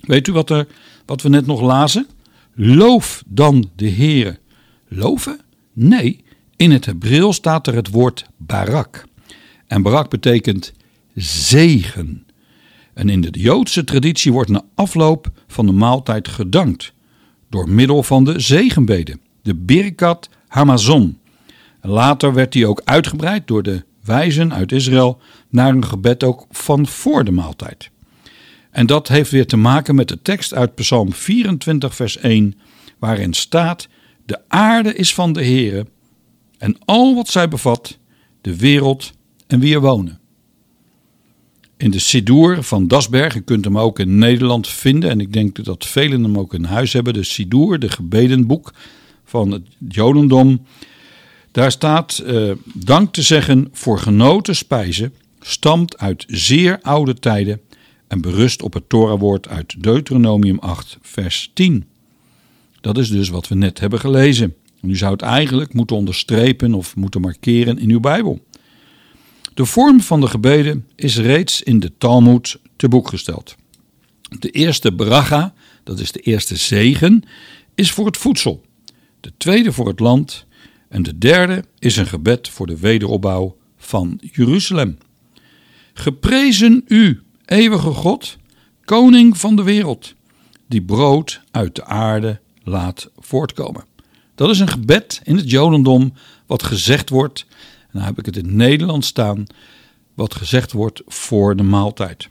Weet 0.00 0.28
u 0.28 0.32
wat, 0.32 0.50
er, 0.50 0.66
wat 1.06 1.22
we 1.22 1.28
net 1.28 1.46
nog 1.46 1.60
lazen? 1.60 2.06
Loof 2.54 3.22
dan 3.26 3.70
de 3.76 3.86
Heer. 3.86 4.38
Loven? 4.88 5.40
Nee, 5.72 6.24
in 6.56 6.70
het 6.70 6.84
Hebreeuws 6.84 7.36
staat 7.36 7.66
er 7.66 7.74
het 7.74 7.90
woord 7.90 8.26
barak. 8.36 9.04
En 9.74 9.82
barak 9.82 10.10
betekent 10.10 10.72
zegen. 11.14 12.26
En 12.92 13.08
in 13.08 13.20
de 13.20 13.30
Joodse 13.30 13.84
traditie 13.84 14.32
wordt 14.32 14.50
na 14.50 14.62
afloop 14.74 15.30
van 15.46 15.66
de 15.66 15.72
maaltijd 15.72 16.28
gedankt 16.28 16.92
door 17.50 17.68
middel 17.68 18.02
van 18.02 18.24
de 18.24 18.40
zegenbeden, 18.40 19.20
de 19.42 19.54
Birkat 19.54 20.28
Hamazon. 20.48 21.18
Later 21.80 22.34
werd 22.34 22.52
die 22.52 22.66
ook 22.66 22.82
uitgebreid 22.84 23.46
door 23.46 23.62
de 23.62 23.84
wijzen 24.04 24.52
uit 24.52 24.72
Israël 24.72 25.20
naar 25.48 25.74
een 25.74 25.84
gebed 25.84 26.24
ook 26.24 26.46
van 26.50 26.86
voor 26.86 27.24
de 27.24 27.32
maaltijd. 27.32 27.90
En 28.70 28.86
dat 28.86 29.08
heeft 29.08 29.30
weer 29.30 29.46
te 29.46 29.56
maken 29.56 29.94
met 29.94 30.08
de 30.08 30.22
tekst 30.22 30.54
uit 30.54 30.74
Psalm 30.74 31.12
24, 31.12 31.94
vers 31.94 32.16
1, 32.16 32.58
waarin 32.98 33.32
staat: 33.32 33.88
De 34.26 34.40
aarde 34.48 34.94
is 34.94 35.14
van 35.14 35.32
de 35.32 35.44
Heere 35.44 35.86
en 36.58 36.76
al 36.84 37.14
wat 37.14 37.28
zij 37.28 37.48
bevat, 37.48 37.98
de 38.40 38.56
wereld 38.56 39.12
en 39.46 39.60
wie 39.60 39.74
er 39.74 39.80
wonen. 39.80 40.18
In 41.76 41.90
de 41.90 41.98
Sidoer 41.98 42.62
van 42.62 42.88
Dasberg, 42.88 43.34
je 43.34 43.40
kunt 43.40 43.64
hem 43.64 43.78
ook 43.78 43.98
in 43.98 44.18
Nederland 44.18 44.68
vinden, 44.68 45.10
en 45.10 45.20
ik 45.20 45.32
denk 45.32 45.64
dat 45.64 45.86
velen 45.86 46.22
hem 46.22 46.38
ook 46.38 46.54
in 46.54 46.64
huis 46.64 46.92
hebben, 46.92 47.12
de 47.12 47.24
Sidoer, 47.24 47.78
de 47.78 47.88
gebedenboek 47.88 48.72
van 49.24 49.50
het 49.50 49.62
Jodendom. 49.88 50.66
Daar 51.52 51.70
staat 51.70 52.22
uh, 52.26 52.52
dank 52.74 53.12
te 53.12 53.22
zeggen 53.22 53.68
voor 53.72 53.98
genoten 53.98 54.56
spijzen, 54.56 55.14
stamt 55.40 55.98
uit 55.98 56.24
zeer 56.28 56.78
oude 56.82 57.14
tijden 57.14 57.60
en 58.08 58.20
berust 58.20 58.62
op 58.62 58.72
het 58.72 58.88
Torawoord 58.88 59.48
uit 59.48 59.82
Deuteronomium 59.82 60.58
8, 60.58 60.98
vers 61.02 61.50
10. 61.54 61.84
Dat 62.80 62.98
is 62.98 63.10
dus 63.10 63.28
wat 63.28 63.48
we 63.48 63.54
net 63.54 63.80
hebben 63.80 64.00
gelezen. 64.00 64.54
U 64.82 64.96
zou 64.96 65.12
het 65.12 65.22
eigenlijk 65.22 65.72
moeten 65.72 65.96
onderstrepen 65.96 66.74
of 66.74 66.96
moeten 66.96 67.20
markeren 67.20 67.78
in 67.78 67.90
uw 67.90 68.00
Bijbel. 68.00 68.40
De 69.54 69.64
vorm 69.64 70.00
van 70.00 70.20
de 70.20 70.26
gebeden 70.26 70.88
is 70.94 71.16
reeds 71.16 71.62
in 71.62 71.80
de 71.80 71.92
Talmud 71.98 72.56
te 72.76 72.88
boek 72.88 73.08
gesteld. 73.08 73.54
De 74.38 74.50
eerste 74.50 74.94
bracha, 74.94 75.54
dat 75.84 76.00
is 76.00 76.12
de 76.12 76.20
eerste 76.20 76.56
zegen, 76.56 77.22
is 77.74 77.92
voor 77.92 78.06
het 78.06 78.16
voedsel. 78.16 78.64
De 79.20 79.32
tweede 79.36 79.72
voor 79.72 79.86
het 79.86 80.00
land. 80.00 80.46
En 80.88 81.02
de 81.02 81.18
derde 81.18 81.64
is 81.78 81.96
een 81.96 82.06
gebed 82.06 82.48
voor 82.48 82.66
de 82.66 82.78
wederopbouw 82.78 83.56
van 83.76 84.20
Jeruzalem. 84.32 84.98
Geprezen 85.92 86.84
u, 86.86 87.22
eeuwige 87.44 87.90
God, 87.90 88.36
koning 88.84 89.38
van 89.38 89.56
de 89.56 89.62
wereld, 89.62 90.14
die 90.66 90.82
brood 90.82 91.40
uit 91.50 91.74
de 91.74 91.84
aarde 91.84 92.40
laat 92.62 93.10
voortkomen. 93.18 93.84
Dat 94.34 94.50
is 94.50 94.58
een 94.58 94.68
gebed 94.68 95.20
in 95.24 95.36
het 95.36 95.50
Jodendom 95.50 96.12
wat 96.46 96.62
gezegd 96.62 97.08
wordt, 97.08 97.46
dan 97.94 98.02
heb 98.02 98.18
ik 98.18 98.26
het 98.26 98.36
in 98.36 98.44
het 98.44 98.54
Nederlands 98.54 99.06
staan, 99.08 99.46
wat 100.14 100.34
gezegd 100.34 100.72
wordt 100.72 101.02
voor 101.06 101.56
de 101.56 101.62
maaltijd. 101.62 102.28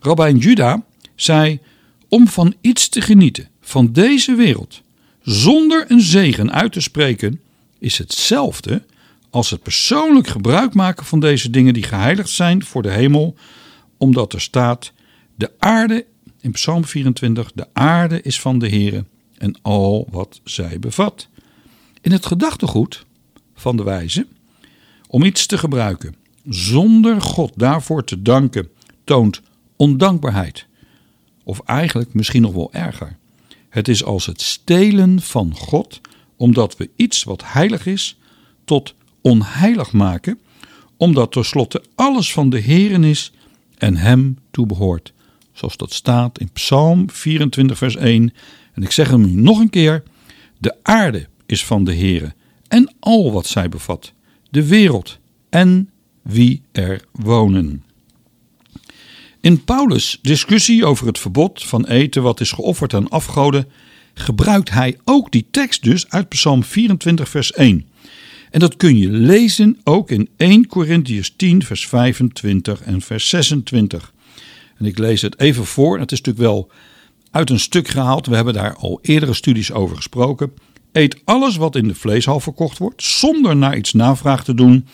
Rabbijn 0.00 0.36
Juda 0.36 0.84
zei: 1.14 1.60
Om 2.08 2.28
van 2.28 2.54
iets 2.60 2.88
te 2.88 3.00
genieten 3.00 3.48
van 3.60 3.92
deze 3.92 4.34
wereld, 4.34 4.82
zonder 5.22 5.84
een 5.88 6.00
zegen 6.00 6.52
uit 6.52 6.72
te 6.72 6.80
spreken, 6.80 7.40
is 7.78 7.98
hetzelfde 7.98 8.82
als 9.30 9.50
het 9.50 9.62
persoonlijk 9.62 10.26
gebruik 10.26 10.74
maken 10.74 11.06
van 11.06 11.20
deze 11.20 11.50
dingen 11.50 11.74
die 11.74 11.82
geheiligd 11.82 12.30
zijn 12.30 12.64
voor 12.64 12.82
de 12.82 12.90
hemel, 12.90 13.34
omdat 13.96 14.32
er 14.32 14.40
staat: 14.40 14.92
De 15.34 15.50
aarde, 15.58 16.06
in 16.40 16.50
Psalm 16.50 16.84
24, 16.84 17.52
de 17.54 17.66
aarde 17.72 18.22
is 18.22 18.40
van 18.40 18.58
de 18.58 18.68
Heere 18.68 19.04
en 19.38 19.58
al 19.62 20.08
wat 20.10 20.40
zij 20.44 20.78
bevat. 20.78 21.28
In 22.00 22.12
het 22.12 22.26
gedachtegoed 22.26 23.06
van 23.54 23.76
de 23.76 23.82
wijze, 23.82 24.26
om 25.08 25.22
iets 25.22 25.46
te 25.46 25.58
gebruiken 25.58 26.14
zonder 26.48 27.20
God 27.20 27.52
daarvoor 27.56 28.04
te 28.04 28.22
danken, 28.22 28.68
toont 29.04 29.40
ondankbaarheid. 29.76 30.66
Of 31.44 31.60
eigenlijk 31.64 32.14
misschien 32.14 32.42
nog 32.42 32.52
wel 32.52 32.72
erger. 32.72 33.16
Het 33.68 33.88
is 33.88 34.04
als 34.04 34.26
het 34.26 34.42
stelen 34.42 35.20
van 35.20 35.54
God, 35.56 36.00
omdat 36.36 36.76
we 36.76 36.90
iets 36.96 37.24
wat 37.24 37.42
heilig 37.44 37.86
is, 37.86 38.18
tot 38.64 38.94
onheilig 39.20 39.92
maken, 39.92 40.38
omdat 40.96 41.32
tenslotte 41.32 41.82
alles 41.94 42.32
van 42.32 42.50
de 42.50 42.58
Heeren 42.58 43.04
is 43.04 43.32
en 43.78 43.96
Hem 43.96 44.38
toebehoort. 44.50 45.12
Zoals 45.52 45.76
dat 45.76 45.92
staat 45.92 46.38
in 46.38 46.50
Psalm 46.52 47.10
24, 47.10 47.78
vers 47.78 47.96
1. 47.96 48.32
En 48.72 48.82
ik 48.82 48.90
zeg 48.90 49.08
hem 49.08 49.20
nu 49.20 49.40
nog 49.40 49.60
een 49.60 49.70
keer: 49.70 50.02
De 50.58 50.76
aarde 50.82 51.26
is 51.46 51.64
van 51.64 51.84
de 51.84 51.94
Heere 51.94 52.34
en 52.68 52.94
al 53.00 53.32
wat 53.32 53.46
zij 53.46 53.68
bevat, 53.68 54.12
de 54.48 54.66
wereld 54.66 55.18
en 55.48 55.90
wie 56.22 56.62
er 56.72 57.04
wonen. 57.12 57.82
In 59.40 59.64
Paulus' 59.64 60.18
discussie 60.22 60.84
over 60.84 61.06
het 61.06 61.18
verbod 61.18 61.64
van 61.64 61.86
eten 61.86 62.22
wat 62.22 62.40
is 62.40 62.52
geofferd 62.52 62.94
aan 62.94 63.08
afgoden, 63.08 63.68
gebruikt 64.14 64.70
hij 64.70 64.98
ook 65.04 65.32
die 65.32 65.46
tekst 65.50 65.82
dus 65.82 66.08
uit 66.08 66.28
Psalm 66.28 66.64
24, 66.64 67.28
vers 67.28 67.52
1. 67.52 67.88
En 68.50 68.60
dat 68.60 68.76
kun 68.76 68.96
je 68.96 69.10
lezen 69.10 69.78
ook 69.84 70.10
in 70.10 70.28
1 70.36 70.66
Corinthians 70.66 71.34
10, 71.36 71.62
vers 71.62 71.86
25 71.86 72.80
en 72.80 73.00
vers 73.00 73.28
26. 73.28 74.12
En 74.76 74.86
ik 74.86 74.98
lees 74.98 75.22
het 75.22 75.40
even 75.40 75.64
voor. 75.64 75.98
Het 75.98 76.12
is 76.12 76.20
natuurlijk 76.20 76.46
wel 76.46 76.70
uit 77.30 77.50
een 77.50 77.60
stuk 77.60 77.88
gehaald. 77.88 78.26
We 78.26 78.34
hebben 78.34 78.54
daar 78.54 78.74
al 78.74 78.98
eerdere 79.02 79.34
studies 79.34 79.72
over 79.72 79.96
gesproken. 79.96 80.52
Eet 80.92 81.20
alles 81.24 81.56
wat 81.56 81.76
in 81.76 81.88
de 81.88 81.94
vleeshal 81.94 82.40
verkocht 82.40 82.78
wordt, 82.78 83.02
zonder 83.02 83.56
naar 83.56 83.76
iets 83.76 83.92
navraag 83.92 84.44
te 84.44 84.54
doen, 84.54 84.86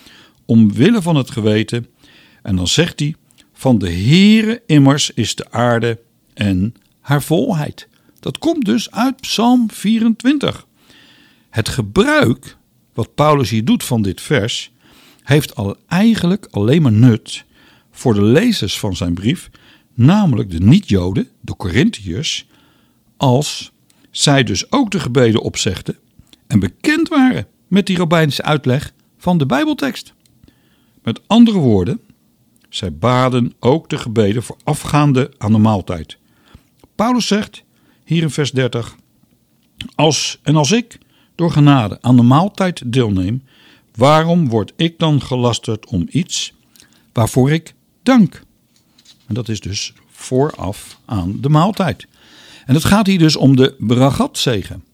omwille 0.45 1.03
van 1.03 1.17
het 1.17 1.31
geweten. 1.31 1.87
En 2.43 2.57
dan 2.57 2.69
zegt 2.69 3.01
hij: 3.01 3.15
Van 3.53 3.79
de 3.79 3.91
Heere 3.91 4.63
immers 4.67 5.11
is 5.11 5.35
de 5.35 5.51
aarde 5.51 6.01
en 6.35 6.75
haar 7.01 7.23
volheid. 7.23 7.89
Dat 8.21 8.39
komt 8.39 8.65
dus 8.65 8.91
uit 8.91 9.21
Psalm 9.21 9.71
24. 9.71 10.67
Het 11.51 11.69
gebruik 11.69 12.57
wat 12.95 13.15
Paulus 13.15 13.51
hier 13.51 13.65
doet 13.65 13.85
van 13.85 14.03
dit 14.03 14.21
vers, 14.21 14.73
heeft 15.23 15.55
al 15.55 15.77
eigenlijk 15.87 16.47
alleen 16.51 16.83
maar 16.83 16.93
nut 16.93 17.45
voor 17.91 18.15
de 18.15 18.23
lezers 18.23 18.79
van 18.79 18.97
zijn 18.97 19.15
brief, 19.15 19.51
namelijk 19.95 20.51
de 20.51 20.61
niet-Joden, 20.61 21.29
de 21.41 21.57
Corinthiërs, 21.57 22.47
als 23.17 23.73
zij 24.17 24.43
dus 24.43 24.73
ook 24.73 24.91
de 24.91 25.01
gebeden 25.01 25.41
opzegden 25.41 25.99
en 26.47 26.59
bekend 26.59 27.09
waren 27.09 27.47
met 27.69 27.87
die 27.87 27.97
rabbijnse 27.97 28.43
uitleg 28.43 28.93
van 29.19 29.39
de 29.39 29.47
Bijbeltekst. 29.47 30.15
Met 31.03 31.21
andere 31.27 31.59
woorden, 31.59 32.01
zij 32.69 32.93
baden 32.93 33.53
ook 33.59 33.89
de 33.89 33.99
gebeden 33.99 34.43
voorafgaande 34.43 35.33
aan 35.39 35.53
de 35.53 35.59
maaltijd. 35.59 36.19
Paulus 36.95 37.27
zegt 37.27 37.65
hier 38.05 38.23
in 38.23 38.31
vers 38.31 38.53
30: 38.53 38.97
Als 39.95 40.39
en 40.43 40.57
als 40.57 40.73
ik 40.73 40.99
door 41.35 41.51
genade 41.51 41.99
aan 42.01 42.17
de 42.17 42.23
maaltijd 42.23 42.93
deelneem, 42.93 43.43
waarom 43.95 44.49
word 44.49 44.73
ik 44.77 44.99
dan 44.99 45.23
gelasterd 45.23 45.87
om 45.87 46.07
iets 46.11 46.55
waarvoor 47.13 47.51
ik 47.51 47.75
dank? 48.03 48.43
En 49.27 49.35
dat 49.35 49.49
is 49.49 49.61
dus 49.61 49.93
vooraf 50.11 50.99
aan 51.05 51.41
de 51.41 51.49
maaltijd. 51.49 52.07
En 52.65 52.75
het 52.75 52.85
gaat 52.85 53.07
hier 53.07 53.19
dus 53.19 53.37
om 53.37 53.57
de 53.57 53.75
bragatzegen. 53.79 54.85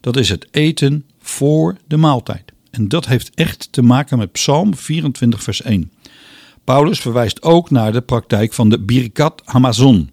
Dat 0.00 0.16
is 0.16 0.28
het 0.28 0.46
eten 0.50 1.04
voor 1.20 1.76
de 1.86 1.96
maaltijd. 1.96 2.52
En 2.70 2.88
dat 2.88 3.06
heeft 3.06 3.30
echt 3.34 3.68
te 3.70 3.82
maken 3.82 4.18
met 4.18 4.32
Psalm 4.32 4.74
24, 4.74 5.42
vers 5.42 5.62
1. 5.62 5.90
Paulus 6.64 7.00
verwijst 7.00 7.42
ook 7.42 7.70
naar 7.70 7.92
de 7.92 8.00
praktijk 8.00 8.52
van 8.52 8.68
de 8.68 8.80
Birkat 8.80 9.42
Hamazon. 9.44 10.10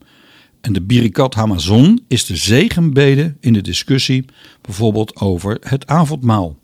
En 0.62 0.73
de 0.73 0.82
Birkat 0.82 1.34
Hamazon 1.34 2.03
is 2.08 2.25
de 2.25 2.36
zegenbede 2.36 3.36
in 3.39 3.53
de 3.53 3.62
discussie 3.62 4.25
bijvoorbeeld 4.62 5.15
over 5.15 5.58
het 5.62 5.88
avondmaal. 5.88 6.58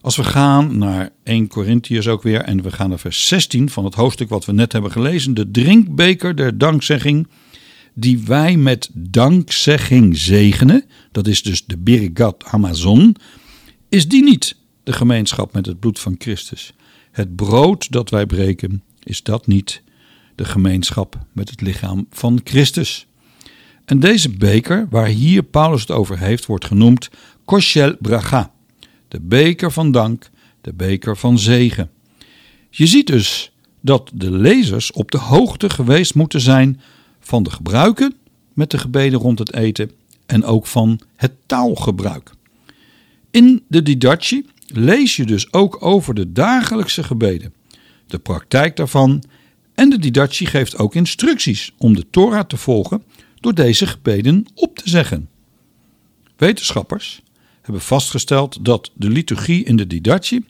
Als 0.00 0.16
we 0.16 0.24
gaan 0.24 0.78
naar 0.78 1.10
1 1.22 1.48
Corinthiërs 1.48 2.08
ook 2.08 2.22
weer 2.22 2.40
en 2.40 2.62
we 2.62 2.72
gaan 2.72 2.88
naar 2.88 2.98
vers 2.98 3.26
16 3.26 3.70
van 3.70 3.84
het 3.84 3.94
hoofdstuk 3.94 4.28
wat 4.28 4.44
we 4.44 4.52
net 4.52 4.72
hebben 4.72 4.90
gelezen, 4.90 5.34
de 5.34 5.50
drinkbeker 5.50 6.36
der 6.36 6.58
dankzegging, 6.58 7.28
die 7.94 8.20
wij 8.24 8.56
met 8.56 8.90
dankzegging 8.92 10.16
zegenen, 10.16 10.84
dat 11.12 11.26
is 11.26 11.42
dus 11.42 11.64
de 11.64 11.78
Birkat 11.78 12.42
Hamazon, 12.46 13.16
is 13.88 14.08
die 14.08 14.22
niet 14.22 14.56
de 14.82 14.92
gemeenschap 14.92 15.52
met 15.52 15.66
het 15.66 15.80
bloed 15.80 15.98
van 15.98 16.14
Christus. 16.18 16.74
Het 17.10 17.36
brood 17.36 17.92
dat 17.92 18.10
wij 18.10 18.26
breken, 18.26 18.82
is 19.02 19.22
dat 19.22 19.46
niet 19.46 19.82
de 20.34 20.44
gemeenschap 20.44 21.18
met 21.32 21.50
het 21.50 21.60
lichaam 21.60 22.06
van 22.10 22.40
Christus. 22.44 23.06
En 23.84 24.00
deze 24.00 24.30
beker, 24.30 24.86
waar 24.90 25.06
hier 25.06 25.42
Paulus 25.42 25.80
het 25.80 25.90
over 25.90 26.18
heeft, 26.18 26.46
wordt 26.46 26.64
genoemd 26.64 27.10
Koshel 27.44 27.96
Braga. 28.00 28.52
De 29.08 29.20
beker 29.20 29.72
van 29.72 29.92
dank, 29.92 30.30
de 30.60 30.72
beker 30.72 31.16
van 31.16 31.38
zegen. 31.38 31.90
Je 32.70 32.86
ziet 32.86 33.06
dus 33.06 33.52
dat 33.80 34.10
de 34.14 34.30
lezers 34.30 34.92
op 34.92 35.10
de 35.10 35.18
hoogte 35.18 35.70
geweest 35.70 36.14
moeten 36.14 36.40
zijn 36.40 36.80
van 37.32 37.42
de 37.42 37.50
gebruiken 37.50 38.14
met 38.52 38.70
de 38.70 38.78
gebeden 38.78 39.18
rond 39.18 39.38
het 39.38 39.54
eten 39.54 39.90
en 40.26 40.44
ook 40.44 40.66
van 40.66 41.00
het 41.16 41.32
taalgebruik. 41.46 42.30
In 43.30 43.64
de 43.68 43.82
Didache 43.82 44.44
lees 44.66 45.16
je 45.16 45.24
dus 45.24 45.52
ook 45.52 45.84
over 45.84 46.14
de 46.14 46.32
dagelijkse 46.32 47.02
gebeden, 47.02 47.54
de 48.06 48.18
praktijk 48.18 48.76
daarvan 48.76 49.22
en 49.74 49.90
de 49.90 49.98
Didache 49.98 50.46
geeft 50.46 50.78
ook 50.78 50.94
instructies 50.94 51.72
om 51.78 51.94
de 51.94 52.06
Torah 52.10 52.44
te 52.44 52.56
volgen 52.56 53.02
door 53.40 53.54
deze 53.54 53.86
gebeden 53.86 54.46
op 54.54 54.76
te 54.76 54.88
zeggen. 54.88 55.28
Wetenschappers 56.36 57.22
hebben 57.62 57.82
vastgesteld 57.82 58.64
dat 58.64 58.90
de 58.94 59.08
liturgie 59.08 59.64
in 59.64 59.76
de 59.76 59.86
Didache 59.86 60.42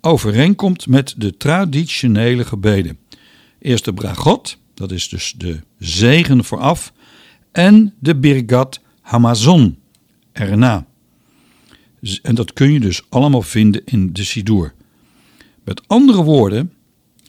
overeenkomt 0.00 0.86
met 0.86 1.14
de 1.16 1.36
traditionele 1.36 2.44
gebeden. 2.44 2.98
Eerst 3.58 3.84
de 3.84 3.94
Bragot, 3.94 4.58
dat 4.80 4.90
is 4.90 5.08
dus 5.08 5.34
de 5.36 5.60
zegen 5.78 6.44
vooraf, 6.44 6.92
en 7.52 7.94
de 7.98 8.16
Birgat 8.16 8.80
Hamazon 9.00 9.78
erna. 10.32 10.86
En 12.22 12.34
dat 12.34 12.52
kun 12.52 12.72
je 12.72 12.80
dus 12.80 13.02
allemaal 13.08 13.42
vinden 13.42 13.84
in 13.84 14.12
de 14.12 14.24
Sidur. 14.24 14.74
Met 15.64 15.88
andere 15.88 16.22
woorden, 16.22 16.72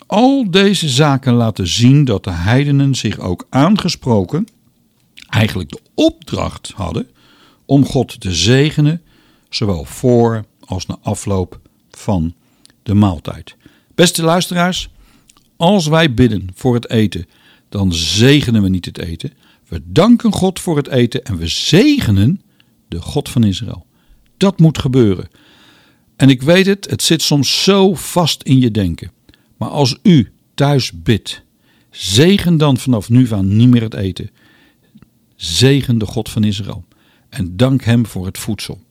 al 0.08 0.52
deze 0.52 0.90
zaken 0.90 1.34
laten 1.34 1.68
zien 1.68 2.06
dat 2.06 2.24
de 2.24 2.32
heidenen 2.32 2.96
zich 2.96 3.20
ook 3.20 3.48
aangesproken 3.50 4.48
eigenlijk 5.30 5.70
de 5.70 5.82
opdracht 5.94 6.72
hadden 6.76 7.08
om 7.66 7.86
God 7.86 8.20
te 8.22 8.34
zegenen, 8.34 9.02
zowel 9.50 9.86
voor 9.86 10.46
als 10.60 10.86
na 10.86 10.98
afloop 11.02 11.60
van 11.90 12.34
de 12.84 12.94
maaltijd. 12.94 13.56
Beste 13.96 14.24
luisteraars, 14.24 14.90
als 15.58 15.88
wij 15.88 16.14
bidden 16.14 16.50
voor 16.56 16.74
het 16.74 16.90
eten, 16.90 17.26
dan 17.72 17.94
zegenen 17.94 18.62
we 18.62 18.70
niet 18.70 18.86
het 18.86 18.98
eten. 18.98 19.34
We 19.68 19.82
danken 19.86 20.34
God 20.34 20.60
voor 20.60 20.78
het 20.78 20.88
eten 20.88 21.24
en 21.24 21.38
we 21.38 21.48
zegenen 21.48 22.42
de 22.88 23.02
God 23.02 23.30
van 23.30 23.44
Israël. 23.44 23.86
Dat 24.38 24.60
moet 24.60 24.78
gebeuren. 24.78 25.28
En 26.16 26.30
ik 26.30 26.42
weet 26.42 26.66
het, 26.66 26.90
het 26.90 27.02
zit 27.02 27.22
soms 27.22 27.64
zo 27.64 27.94
vast 27.96 28.44
in 28.44 28.60
je 28.60 28.72
denken. 28.72 29.12
Maar 29.58 29.70
als 29.70 29.98
u 30.04 30.32
thuis 30.54 30.92
bidt, 30.92 31.44
zegen 31.90 32.58
dan 32.58 32.78
vanaf 32.78 33.10
nu 33.10 33.34
aan 33.34 33.56
niet 33.56 33.70
meer 33.70 33.82
het 33.82 33.94
eten. 33.94 34.30
Zegen 35.36 35.98
de 35.98 36.06
God 36.06 36.30
van 36.30 36.44
Israël 36.44 36.86
en 37.30 37.58
dank 37.58 37.84
Hem 37.84 38.06
voor 38.06 38.26
het 38.26 38.38
voedsel. 38.38 38.82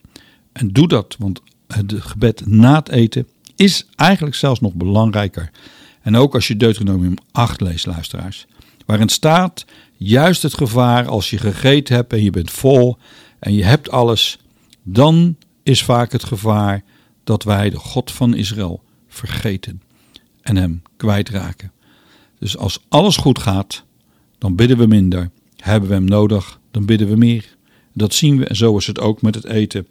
En 0.52 0.68
doe 0.68 0.88
dat, 0.88 1.16
want 1.18 1.42
het 1.66 1.94
gebed 1.98 2.46
na 2.46 2.74
het 2.74 2.88
eten 2.88 3.28
is 3.56 3.86
eigenlijk 3.96 4.36
zelfs 4.36 4.60
nog 4.60 4.74
belangrijker. 4.74 5.50
En 6.02 6.16
ook 6.16 6.34
als 6.34 6.48
je 6.48 6.56
Deuteronomium 6.56 7.14
8 7.32 7.60
leest, 7.60 7.86
luisteraars, 7.86 8.46
waarin 8.90 9.08
staat 9.08 9.64
juist 9.96 10.42
het 10.42 10.54
gevaar 10.54 11.06
als 11.06 11.30
je 11.30 11.38
gegeten 11.38 11.94
hebt 11.94 12.12
en 12.12 12.22
je 12.22 12.30
bent 12.30 12.50
vol 12.50 12.96
en 13.38 13.54
je 13.54 13.64
hebt 13.64 13.90
alles, 13.90 14.38
dan 14.82 15.36
is 15.62 15.84
vaak 15.84 16.12
het 16.12 16.24
gevaar 16.24 16.82
dat 17.24 17.42
wij 17.42 17.70
de 17.70 17.76
God 17.76 18.10
van 18.10 18.34
Israël 18.34 18.82
vergeten 19.08 19.82
en 20.42 20.56
hem 20.56 20.82
kwijtraken. 20.96 21.72
Dus 22.38 22.56
als 22.56 22.84
alles 22.88 23.16
goed 23.16 23.38
gaat, 23.38 23.84
dan 24.38 24.54
bidden 24.54 24.78
we 24.78 24.86
minder. 24.86 25.30
Hebben 25.56 25.88
we 25.88 25.94
hem 25.94 26.04
nodig, 26.04 26.60
dan 26.70 26.84
bidden 26.84 27.08
we 27.08 27.16
meer. 27.16 27.56
Dat 27.92 28.14
zien 28.14 28.38
we 28.38 28.46
en 28.46 28.56
zo 28.56 28.76
is 28.76 28.86
het 28.86 29.00
ook 29.00 29.22
met 29.22 29.34
het 29.34 29.44
eten. 29.44 29.86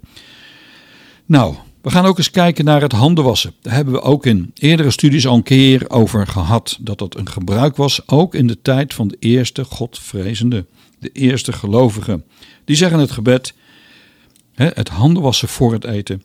Nou, 1.26 1.56
we 1.82 1.90
gaan 1.90 2.06
ook 2.06 2.18
eens 2.18 2.32
kijken 2.32 2.66
naar 2.66 2.82
het 2.82 2.92
handenwassen. 2.92 3.54
Daar 3.62 3.74
hebben 3.74 3.94
we 3.94 4.02
ook 4.02 4.26
in 4.26 4.52
eerdere 4.54 4.92
studies 4.92 5.28
al 5.28 5.36
een 5.36 5.44
keer 5.44 5.90
over 5.90 6.28
gehad. 6.28 6.78
Dat 6.82 6.98
dat 6.98 7.16
een 7.16 7.30
gebruik 7.30 7.76
was, 7.76 8.08
ook 8.08 8.36
in 8.36 8.48
de 8.48 8.62
tijd 8.62 8.94
van 8.94 9.08
de 9.08 9.18
eerste 9.20 9.64
Godvrezende, 9.64 10.66
de 11.00 11.10
eerste 11.10 11.52
gelovigen. 11.52 12.26
Die 12.66 12.76
zeggen 12.76 13.00
het 13.00 13.12
gebed, 13.12 13.54
het 14.54 14.90
handenwassen 14.90 15.48
voor 15.48 15.74
het 15.74 15.84
eten. 15.84 16.24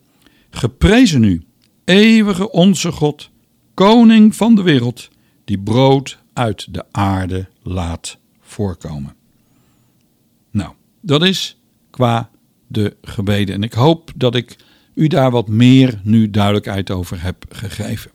Geprezen 0.51 1.25
u, 1.25 1.43
eeuwige 1.85 2.51
onze 2.51 2.93
God, 2.93 3.31
koning 3.75 4.37
van 4.37 4.55
de 4.55 4.63
wereld, 4.63 5.09
die 5.45 5.59
brood 5.59 6.19
uit 6.33 6.75
de 6.75 6.85
aarde 6.91 7.47
laat 7.63 8.19
voorkomen. 8.41 9.15
Nou, 10.51 10.73
dat 11.01 11.23
is 11.23 11.57
qua 11.91 12.31
de 12.67 12.97
gebeden. 13.03 13.55
En 13.55 13.63
ik 13.63 13.73
hoop 13.73 14.13
dat 14.17 14.35
ik 14.35 14.57
u 14.95 15.07
daar 15.07 15.31
wat 15.31 15.49
meer 15.49 16.01
nu 16.03 16.31
duidelijkheid 16.31 16.91
over 16.91 17.23
heb 17.23 17.45
gegeven. 17.49 18.11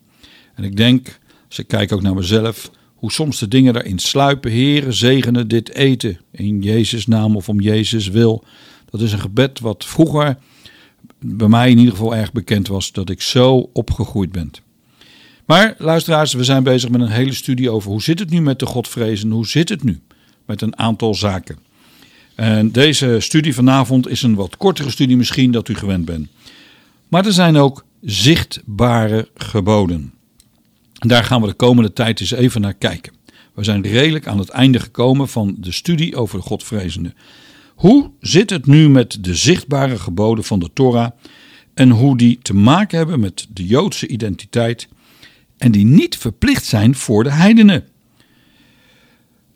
En 0.55 0.63
ik 0.63 0.77
denk, 0.77 1.19
als 1.47 1.59
ik 1.59 1.67
kijk 1.67 1.91
ook 1.91 2.01
naar 2.01 2.13
mezelf, 2.13 2.71
hoe 2.95 3.11
soms 3.11 3.39
de 3.39 3.47
dingen 3.47 3.73
daarin 3.73 3.99
sluipen. 3.99 4.51
Heren, 4.51 4.93
zegenen 4.93 5.47
dit 5.47 5.73
eten 5.73 6.19
in 6.31 6.61
Jezus' 6.61 7.07
naam 7.07 7.35
of 7.35 7.49
om 7.49 7.59
Jezus 7.59 8.07
wil. 8.07 8.43
Dat 8.89 9.01
is 9.01 9.11
een 9.11 9.19
gebed 9.19 9.59
wat 9.59 9.85
vroeger 9.85 10.37
bij 11.19 11.47
mij 11.47 11.69
in 11.69 11.77
ieder 11.77 11.93
geval 11.93 12.15
erg 12.15 12.31
bekend 12.31 12.67
was, 12.67 12.91
dat 12.91 13.09
ik 13.09 13.21
zo 13.21 13.69
opgegroeid 13.73 14.31
ben. 14.31 14.51
Maar 15.45 15.75
luisteraars, 15.77 16.33
we 16.33 16.43
zijn 16.43 16.63
bezig 16.63 16.89
met 16.89 17.01
een 17.01 17.07
hele 17.07 17.33
studie 17.33 17.69
over 17.69 17.91
hoe 17.91 18.01
zit 18.01 18.19
het 18.19 18.29
nu 18.29 18.41
met 18.41 18.59
de 18.59 18.65
Godvrezen, 18.65 19.31
hoe 19.31 19.47
zit 19.47 19.69
het 19.69 19.83
nu 19.83 19.99
met 20.45 20.61
een 20.61 20.77
aantal 20.77 21.15
zaken. 21.15 21.57
En 22.35 22.71
deze 22.71 23.17
studie 23.19 23.53
vanavond 23.53 24.07
is 24.07 24.21
een 24.21 24.35
wat 24.35 24.57
kortere 24.57 24.89
studie 24.89 25.17
misschien 25.17 25.51
dat 25.51 25.67
u 25.67 25.75
gewend 25.75 26.05
bent. 26.05 26.27
Maar 27.09 27.25
er 27.25 27.33
zijn 27.33 27.57
ook 27.57 27.85
zichtbare 28.01 29.29
geboden. 29.35 30.13
Daar 30.93 31.23
gaan 31.23 31.41
we 31.41 31.47
de 31.47 31.53
komende 31.53 31.93
tijd 31.93 32.19
eens 32.19 32.31
even 32.31 32.61
naar 32.61 32.73
kijken. 32.73 33.13
We 33.53 33.63
zijn 33.63 33.81
redelijk 33.81 34.27
aan 34.27 34.39
het 34.39 34.49
einde 34.49 34.79
gekomen 34.79 35.27
van 35.27 35.55
de 35.57 35.71
studie 35.71 36.15
over 36.15 36.37
de 36.37 36.43
Godvrezende. 36.43 37.13
Hoe 37.75 38.11
zit 38.19 38.49
het 38.49 38.65
nu 38.65 38.89
met 38.89 39.23
de 39.23 39.35
zichtbare 39.35 39.99
geboden 39.99 40.43
van 40.43 40.59
de 40.59 40.69
Torah 40.73 41.11
en 41.73 41.89
hoe 41.89 42.17
die 42.17 42.39
te 42.41 42.53
maken 42.53 42.97
hebben 42.97 43.19
met 43.19 43.47
de 43.49 43.65
Joodse 43.65 44.07
identiteit 44.07 44.87
en 45.57 45.71
die 45.71 45.85
niet 45.85 46.17
verplicht 46.17 46.65
zijn 46.65 46.95
voor 46.95 47.23
de 47.23 47.31
heidenen? 47.31 47.87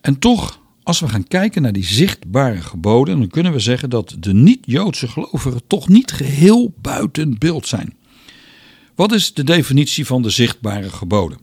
En 0.01 0.19
toch 0.19 0.59
als 0.83 0.99
we 0.99 1.09
gaan 1.09 1.27
kijken 1.27 1.61
naar 1.61 1.73
die 1.73 1.85
zichtbare 1.85 2.61
geboden, 2.61 3.19
dan 3.19 3.27
kunnen 3.27 3.51
we 3.51 3.59
zeggen 3.59 3.89
dat 3.89 4.15
de 4.19 4.33
niet-Joodse 4.33 5.07
gelovigen 5.07 5.61
toch 5.67 5.87
niet 5.87 6.11
geheel 6.11 6.73
buiten 6.81 7.37
beeld 7.37 7.67
zijn. 7.67 7.95
Wat 8.95 9.11
is 9.11 9.33
de 9.33 9.43
definitie 9.43 10.05
van 10.05 10.21
de 10.21 10.29
zichtbare 10.29 10.89
geboden? 10.89 11.37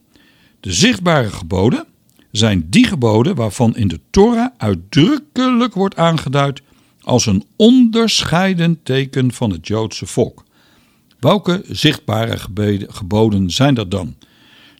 De 0.61 0.73
zichtbare 0.73 1.31
geboden 1.31 1.87
zijn 2.31 2.67
die 2.71 2.87
geboden 2.87 3.35
waarvan 3.35 3.77
in 3.77 3.89
de 3.89 4.01
Torah 4.11 4.51
uitdrukkelijk 4.57 5.75
wordt 5.75 5.97
aangeduid 5.97 6.63
als 7.01 7.27
een 7.27 7.45
onderscheidend 7.57 8.85
teken 8.85 9.33
van 9.33 9.51
het 9.51 9.67
Joodse 9.67 10.07
volk. 10.07 10.45
Welke 11.19 11.65
zichtbare 11.69 12.39
geboden 12.89 13.51
zijn 13.51 13.75
dat 13.75 13.91
dan? 13.91 14.15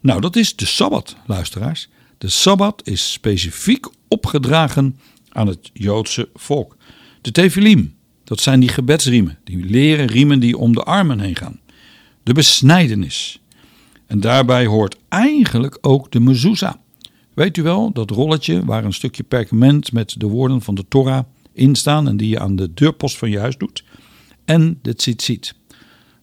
Nou, 0.03 0.21
dat 0.21 0.37
is 0.37 0.57
de 0.57 0.67
Sabbat, 0.67 1.17
luisteraars. 1.27 1.89
De 2.21 2.29
Sabbat 2.29 2.83
is 2.85 3.13
specifiek 3.13 3.87
opgedragen 4.09 4.99
aan 5.29 5.47
het 5.47 5.71
Joodse 5.73 6.29
volk. 6.35 6.77
De 7.21 7.31
Tefilim, 7.31 7.95
dat 8.25 8.41
zijn 8.41 8.61
die 8.61 8.69
gebedsriemen, 8.69 9.39
die 9.45 9.65
leren 9.65 10.07
riemen 10.07 10.41
die 10.41 10.57
om 10.57 10.73
de 10.73 10.83
armen 10.83 11.21
heen 11.21 11.37
gaan. 11.37 11.61
De 12.23 12.33
besnijdenis. 12.33 13.41
En 14.07 14.21
daarbij 14.21 14.67
hoort 14.67 14.97
eigenlijk 15.09 15.79
ook 15.81 16.13
de 16.13 16.21
mezuzah. 16.21 16.75
Weet 17.35 17.57
u 17.57 17.63
wel, 17.63 17.93
dat 17.93 18.11
rolletje 18.11 18.65
waar 18.65 18.85
een 18.85 18.93
stukje 18.93 19.23
perkament 19.23 19.93
met 19.93 20.15
de 20.19 20.27
woorden 20.27 20.63
van 20.63 20.75
de 20.75 20.85
Torah 20.89 21.25
in 21.53 21.75
staan 21.75 22.09
en 22.09 22.17
die 22.17 22.29
je 22.29 22.39
aan 22.39 22.57
de 22.57 22.75
deurpost 22.75 23.19
van 23.19 23.31
je 23.31 23.39
huis 23.39 23.57
doet. 23.57 23.85
En 24.45 24.79
de 24.83 24.95
tzitzit. 24.95 25.55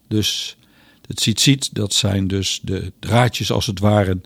Dus 0.08 0.58
de 1.02 1.14
tzitzit, 1.14 1.76
dat 1.76 1.94
zijn 1.94 2.28
dus 2.28 2.60
de 2.64 2.92
draadjes 3.00 3.52
als 3.52 3.66
het 3.66 3.80
ware 3.80 4.22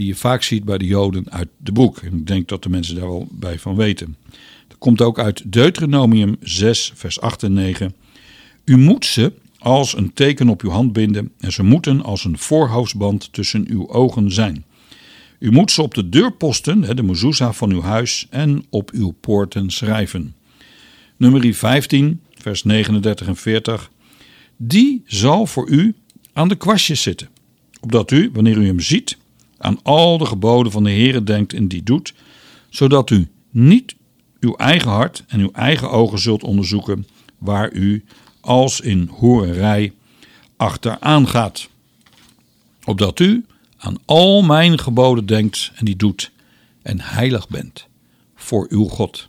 die 0.00 0.08
je 0.08 0.14
vaak 0.14 0.42
ziet 0.42 0.64
bij 0.64 0.78
de 0.78 0.86
Joden 0.86 1.30
uit 1.30 1.48
de 1.56 1.72
boek. 1.72 1.98
En 1.98 2.12
ik 2.12 2.26
denk 2.26 2.48
dat 2.48 2.62
de 2.62 2.68
mensen 2.68 2.94
daar 2.94 3.08
wel 3.08 3.28
bij 3.30 3.58
van 3.58 3.76
weten. 3.76 4.16
Dat 4.68 4.78
komt 4.78 5.00
ook 5.00 5.18
uit 5.18 5.52
Deuteronomium 5.52 6.36
6, 6.40 6.92
vers 6.94 7.20
8 7.20 7.42
en 7.42 7.52
9. 7.52 7.94
U 8.64 8.76
moet 8.76 9.04
ze 9.04 9.32
als 9.58 9.96
een 9.96 10.12
teken 10.12 10.48
op 10.48 10.62
uw 10.62 10.70
hand 10.70 10.92
binden 10.92 11.32
en 11.38 11.52
ze 11.52 11.62
moeten 11.62 12.02
als 12.02 12.24
een 12.24 12.38
voorhoofdsband 12.38 13.32
tussen 13.32 13.66
uw 13.68 13.88
ogen 13.88 14.32
zijn. 14.32 14.64
U 15.38 15.50
moet 15.50 15.70
ze 15.70 15.82
op 15.82 15.94
de 15.94 16.08
deurposten, 16.08 16.96
de 16.96 17.02
mezuzah 17.02 17.52
van 17.52 17.70
uw 17.70 17.82
huis, 17.82 18.26
en 18.30 18.64
op 18.70 18.90
uw 18.90 19.14
poorten 19.20 19.70
schrijven. 19.70 20.34
Nummer 21.16 21.54
15, 21.54 22.20
vers 22.34 22.62
39 22.62 23.26
en 23.26 23.36
40. 23.36 23.90
Die 24.56 25.02
zal 25.06 25.46
voor 25.46 25.68
u 25.68 25.94
aan 26.32 26.48
de 26.48 26.56
kwastjes 26.56 27.02
zitten, 27.02 27.28
opdat 27.80 28.10
u, 28.10 28.30
wanneer 28.32 28.56
u 28.56 28.66
hem 28.66 28.80
ziet, 28.80 29.18
aan 29.60 29.78
al 29.82 30.18
de 30.18 30.26
geboden 30.26 30.72
van 30.72 30.84
de 30.84 30.90
Heere 30.90 31.22
denkt 31.22 31.52
en 31.52 31.68
die 31.68 31.82
doet, 31.82 32.14
zodat 32.68 33.10
u 33.10 33.28
niet 33.50 33.94
uw 34.40 34.54
eigen 34.54 34.90
hart 34.90 35.24
en 35.28 35.40
uw 35.40 35.50
eigen 35.52 35.90
ogen 35.90 36.18
zult 36.18 36.42
onderzoeken, 36.42 37.06
waar 37.38 37.72
u 37.72 38.04
als 38.40 38.80
in 38.80 39.08
hoererij 39.12 39.92
achteraan 40.56 41.28
gaat. 41.28 41.68
Opdat 42.84 43.20
u 43.20 43.44
aan 43.76 43.96
al 44.04 44.42
mijn 44.42 44.78
geboden 44.78 45.26
denkt 45.26 45.72
en 45.74 45.84
die 45.84 45.96
doet, 45.96 46.30
en 46.82 47.00
heilig 47.00 47.48
bent 47.48 47.86
voor 48.34 48.66
uw 48.70 48.84
God. 48.84 49.28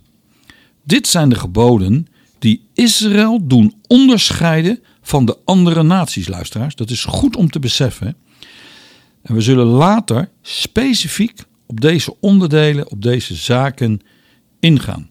Dit 0.84 1.08
zijn 1.08 1.28
de 1.28 1.34
geboden 1.34 2.06
die 2.38 2.64
Israël 2.74 3.46
doen 3.46 3.74
onderscheiden 3.86 4.82
van 5.02 5.24
de 5.24 5.38
andere 5.44 5.82
naties, 5.82 6.28
luisteraars. 6.28 6.74
Dat 6.74 6.90
is 6.90 7.04
goed 7.04 7.36
om 7.36 7.50
te 7.50 7.58
beseffen. 7.58 8.16
En 9.22 9.34
we 9.34 9.40
zullen 9.40 9.66
later 9.66 10.30
specifiek 10.42 11.44
op 11.66 11.80
deze 11.80 12.20
onderdelen, 12.20 12.90
op 12.90 13.02
deze 13.02 13.34
zaken 13.34 14.00
ingaan. 14.60 15.10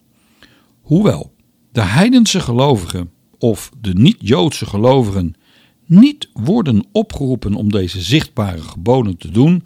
Hoewel 0.82 1.34
de 1.71 1.82
heidense 1.82 2.39
gelovigen 2.39 3.12
of 3.38 3.71
de 3.82 3.93
niet-Joodse 3.93 4.65
gelovigen 4.65 5.36
niet 5.86 6.30
worden 6.34 6.86
opgeroepen 6.91 7.54
om 7.54 7.71
deze 7.71 8.02
zichtbare 8.02 8.62
geboden 8.62 9.17
te 9.17 9.32
doen, 9.32 9.63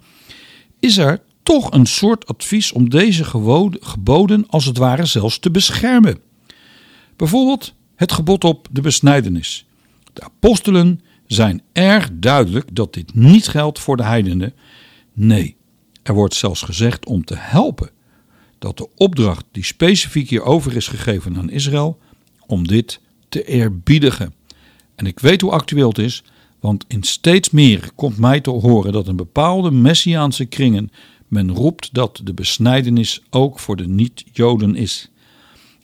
is 0.80 0.96
er 0.96 1.22
toch 1.42 1.72
een 1.72 1.86
soort 1.86 2.26
advies 2.26 2.72
om 2.72 2.90
deze 2.90 3.24
geboden 3.80 4.48
als 4.48 4.64
het 4.64 4.78
ware 4.78 5.04
zelfs 5.04 5.38
te 5.38 5.50
beschermen. 5.50 6.18
Bijvoorbeeld 7.16 7.74
het 7.96 8.12
gebod 8.12 8.44
op 8.44 8.68
de 8.70 8.80
besnijdenis. 8.80 9.66
De 10.12 10.22
apostelen 10.22 11.00
zijn 11.26 11.62
erg 11.72 12.08
duidelijk 12.12 12.68
dat 12.72 12.94
dit 12.94 13.14
niet 13.14 13.48
geldt 13.48 13.78
voor 13.78 13.96
de 13.96 14.02
heidenen. 14.02 14.54
Nee, 15.12 15.56
er 16.02 16.14
wordt 16.14 16.34
zelfs 16.34 16.62
gezegd 16.62 17.06
om 17.06 17.24
te 17.24 17.34
helpen 17.36 17.90
dat 18.58 18.76
de 18.76 18.88
opdracht 18.94 19.44
die 19.50 19.64
specifiek 19.64 20.28
hierover 20.28 20.76
is 20.76 20.88
gegeven 20.88 21.36
aan 21.36 21.50
Israël, 21.50 21.98
om 22.46 22.66
dit 22.66 23.00
te 23.28 23.44
eerbiedigen. 23.44 24.34
En 24.94 25.06
ik 25.06 25.20
weet 25.20 25.40
hoe 25.40 25.50
actueel 25.50 25.88
het 25.88 25.98
is, 25.98 26.24
want 26.60 26.84
in 26.88 27.02
steeds 27.02 27.50
meer 27.50 27.90
komt 27.94 28.18
mij 28.18 28.40
te 28.40 28.50
horen 28.50 28.92
dat 28.92 29.08
in 29.08 29.16
bepaalde 29.16 29.70
messiaanse 29.70 30.44
kringen 30.44 30.90
men 31.28 31.52
roept 31.52 31.94
dat 31.94 32.20
de 32.24 32.34
besnijdenis 32.34 33.22
ook 33.30 33.58
voor 33.58 33.76
de 33.76 33.88
niet-Joden 33.88 34.74
is. 34.74 35.10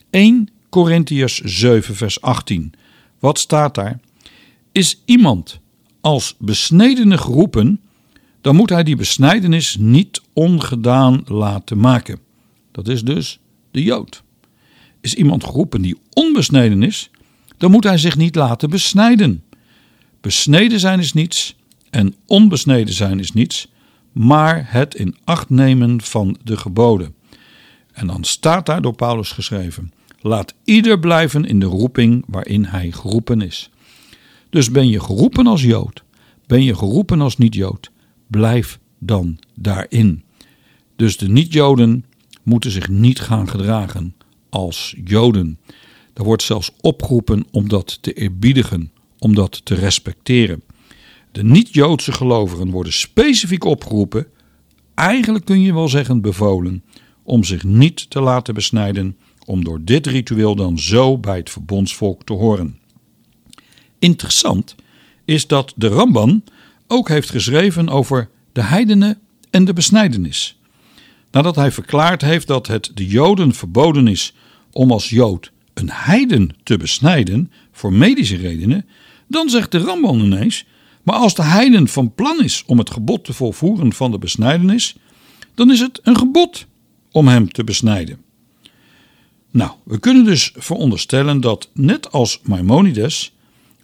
1 0.09 0.49
Korintiërs 0.69 1.41
7 1.41 1.95
vers 1.95 2.21
18. 2.21 2.73
Wat 3.19 3.39
staat 3.39 3.75
daar? 3.75 3.99
Is 4.73 5.01
iemand 5.05 5.59
als 6.01 6.35
besnedene 6.39 7.17
geroepen, 7.17 7.81
dan 8.41 8.55
moet 8.55 8.69
hij 8.69 8.83
die 8.83 8.95
besnijdenis 8.95 9.75
niet 9.79 10.21
ongedaan 10.33 11.21
laten 11.25 11.79
maken. 11.79 12.19
Dat 12.71 12.87
is 12.87 13.03
dus 13.03 13.39
de 13.71 13.83
Jood. 13.83 14.23
Is 15.01 15.13
iemand 15.13 15.43
geroepen 15.43 15.81
die 15.81 15.97
onbesneden 16.13 16.83
is, 16.83 17.09
dan 17.57 17.71
moet 17.71 17.83
hij 17.83 17.97
zich 17.97 18.17
niet 18.17 18.35
laten 18.35 18.69
besnijden. 18.69 19.43
Besneden 20.21 20.79
zijn 20.79 20.99
is 20.99 21.13
niets 21.13 21.55
en 21.89 22.15
onbesneden 22.25 22.93
zijn 22.93 23.19
is 23.19 23.31
niets, 23.31 23.67
maar 24.11 24.65
het 24.67 24.95
in 24.95 25.15
acht 25.23 25.49
nemen 25.49 26.01
van 26.01 26.37
de 26.43 26.57
geboden. 26.57 27.15
En 27.91 28.07
dan 28.07 28.23
staat 28.23 28.65
daar 28.65 28.81
door 28.81 28.95
Paulus 28.95 29.31
geschreven: 29.31 29.91
Laat 30.21 30.53
ieder 30.63 30.99
blijven 30.99 31.45
in 31.45 31.59
de 31.59 31.65
roeping 31.65 32.23
waarin 32.27 32.65
hij 32.65 32.91
geroepen 32.91 33.41
is. 33.41 33.69
Dus 34.53 34.71
ben 34.71 34.89
je 34.89 34.99
geroepen 34.99 35.47
als 35.47 35.61
Jood, 35.61 36.03
ben 36.45 36.63
je 36.63 36.75
geroepen 36.75 37.21
als 37.21 37.37
niet-Jood, 37.37 37.91
blijf 38.27 38.79
dan 38.99 39.39
daarin. 39.55 40.23
Dus 40.95 41.17
de 41.17 41.29
niet-Joden 41.29 42.05
moeten 42.43 42.71
zich 42.71 42.89
niet 42.89 43.19
gaan 43.19 43.49
gedragen 43.49 44.15
als 44.49 44.95
Joden. 45.03 45.59
Er 46.13 46.23
wordt 46.23 46.43
zelfs 46.43 46.71
opgeroepen 46.81 47.45
om 47.51 47.69
dat 47.69 47.97
te 48.01 48.13
eerbiedigen, 48.13 48.91
om 49.19 49.35
dat 49.35 49.65
te 49.65 49.75
respecteren. 49.75 50.63
De 51.31 51.43
niet-Joodse 51.43 52.11
gelovigen 52.11 52.69
worden 52.69 52.93
specifiek 52.93 53.63
opgeroepen, 53.63 54.27
eigenlijk 54.93 55.45
kun 55.45 55.61
je 55.61 55.73
wel 55.73 55.89
zeggen 55.89 56.21
bevolen, 56.21 56.83
om 57.23 57.43
zich 57.43 57.63
niet 57.63 58.09
te 58.09 58.21
laten 58.21 58.53
besnijden, 58.53 59.17
om 59.45 59.63
door 59.63 59.83
dit 59.83 60.07
ritueel 60.07 60.55
dan 60.55 60.79
zo 60.79 61.17
bij 61.17 61.37
het 61.37 61.49
verbondsvolk 61.49 62.23
te 62.23 62.33
horen. 62.33 62.81
Interessant 64.03 64.75
is 65.25 65.47
dat 65.47 65.73
de 65.75 65.87
Ramban 65.87 66.43
ook 66.87 67.07
heeft 67.07 67.29
geschreven 67.29 67.89
over 67.89 68.29
de 68.51 68.61
heidenen 68.61 69.19
en 69.49 69.65
de 69.65 69.73
besnijdenis. 69.73 70.59
Nadat 71.31 71.55
hij 71.55 71.71
verklaard 71.71 72.21
heeft 72.21 72.47
dat 72.47 72.67
het 72.67 72.91
de 72.93 73.07
Joden 73.07 73.53
verboden 73.53 74.07
is 74.07 74.33
om 74.71 74.91
als 74.91 75.09
Jood 75.09 75.51
een 75.73 75.89
heiden 75.91 76.55
te 76.63 76.77
besnijden 76.77 77.51
voor 77.71 77.93
medische 77.93 78.35
redenen, 78.35 78.85
dan 79.27 79.49
zegt 79.49 79.71
de 79.71 79.77
Ramban 79.77 80.19
ineens: 80.19 80.65
maar 81.03 81.15
als 81.15 81.35
de 81.35 81.43
heiden 81.43 81.87
van 81.87 82.13
plan 82.13 82.43
is 82.43 82.63
om 82.65 82.77
het 82.77 82.89
gebod 82.89 83.25
te 83.25 83.33
volvoeren 83.33 83.93
van 83.93 84.11
de 84.11 84.19
besnijdenis, 84.19 84.95
dan 85.55 85.71
is 85.71 85.79
het 85.79 85.99
een 86.03 86.17
gebod 86.17 86.65
om 87.11 87.27
hem 87.27 87.51
te 87.51 87.63
besnijden. 87.63 88.21
Nou, 89.51 89.71
we 89.83 89.99
kunnen 89.99 90.23
dus 90.23 90.51
veronderstellen 90.55 91.41
dat, 91.41 91.69
net 91.73 92.11
als 92.11 92.39
Maimonides, 92.43 93.33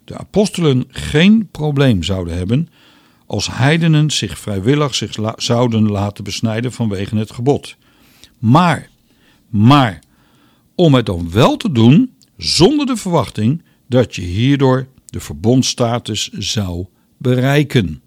de 0.09 0.17
apostelen 0.17 0.85
geen 0.87 1.47
probleem 1.51 2.03
zouden 2.03 2.37
hebben 2.37 2.69
als 3.25 3.47
heidenen 3.51 4.11
zich 4.11 4.39
vrijwillig 4.39 4.95
zich 4.95 5.15
zouden 5.35 5.91
laten 5.91 6.23
besnijden 6.23 6.71
vanwege 6.71 7.15
het 7.15 7.31
gebod. 7.31 7.75
Maar, 8.39 8.89
maar, 9.49 9.99
om 10.75 10.93
het 10.93 11.05
dan 11.05 11.31
wel 11.31 11.57
te 11.57 11.71
doen 11.71 12.13
zonder 12.37 12.85
de 12.85 12.95
verwachting 12.95 13.63
dat 13.87 14.15
je 14.15 14.21
hierdoor 14.21 14.87
de 15.05 15.19
verbondstatus 15.19 16.29
zou 16.31 16.85
bereiken. 17.17 18.01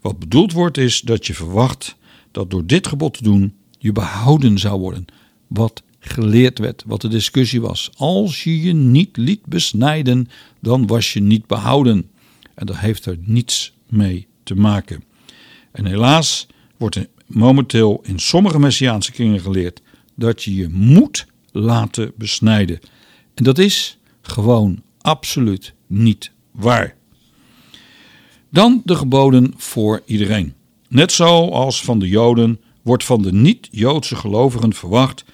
Wat 0.00 0.18
bedoeld 0.18 0.52
wordt 0.52 0.78
is 0.78 1.00
dat 1.00 1.26
je 1.26 1.34
verwacht 1.34 1.96
dat 2.30 2.50
door 2.50 2.66
dit 2.66 2.86
gebod 2.86 3.16
te 3.16 3.22
doen 3.22 3.54
je 3.78 3.92
behouden 3.92 4.58
zou 4.58 4.80
worden. 4.80 5.04
Wat 5.46 5.82
geleerd 6.08 6.58
werd, 6.58 6.82
wat 6.86 7.00
de 7.00 7.08
discussie 7.08 7.60
was. 7.60 7.90
Als 7.96 8.44
je 8.44 8.60
je 8.60 8.72
niet 8.72 9.16
liet 9.16 9.44
besnijden, 9.44 10.28
dan 10.60 10.86
was 10.86 11.12
je 11.12 11.20
niet 11.20 11.46
behouden. 11.46 12.10
En 12.54 12.66
dat 12.66 12.78
heeft 12.78 13.06
er 13.06 13.18
niets 13.20 13.72
mee 13.88 14.26
te 14.42 14.54
maken. 14.54 15.02
En 15.72 15.86
helaas 15.86 16.46
wordt 16.76 16.96
er 16.96 17.08
momenteel 17.26 18.00
in 18.02 18.18
sommige 18.18 18.58
Messiaanse 18.58 19.12
kringen 19.12 19.40
geleerd 19.40 19.82
dat 20.14 20.42
je 20.42 20.54
je 20.54 20.68
moet 20.68 21.26
laten 21.52 22.12
besnijden. 22.16 22.80
En 23.34 23.44
dat 23.44 23.58
is 23.58 23.98
gewoon 24.20 24.82
absoluut 25.00 25.74
niet 25.86 26.30
waar. 26.50 26.94
Dan 28.50 28.82
de 28.84 28.94
geboden 28.94 29.54
voor 29.56 30.02
iedereen. 30.04 30.54
Net 30.88 31.12
zoals 31.12 31.82
van 31.82 31.98
de 31.98 32.08
Joden 32.08 32.60
wordt 32.82 33.04
van 33.04 33.22
de 33.22 33.32
niet-Joodse 33.32 34.16
gelovigen 34.16 34.74
verwacht 34.74 35.24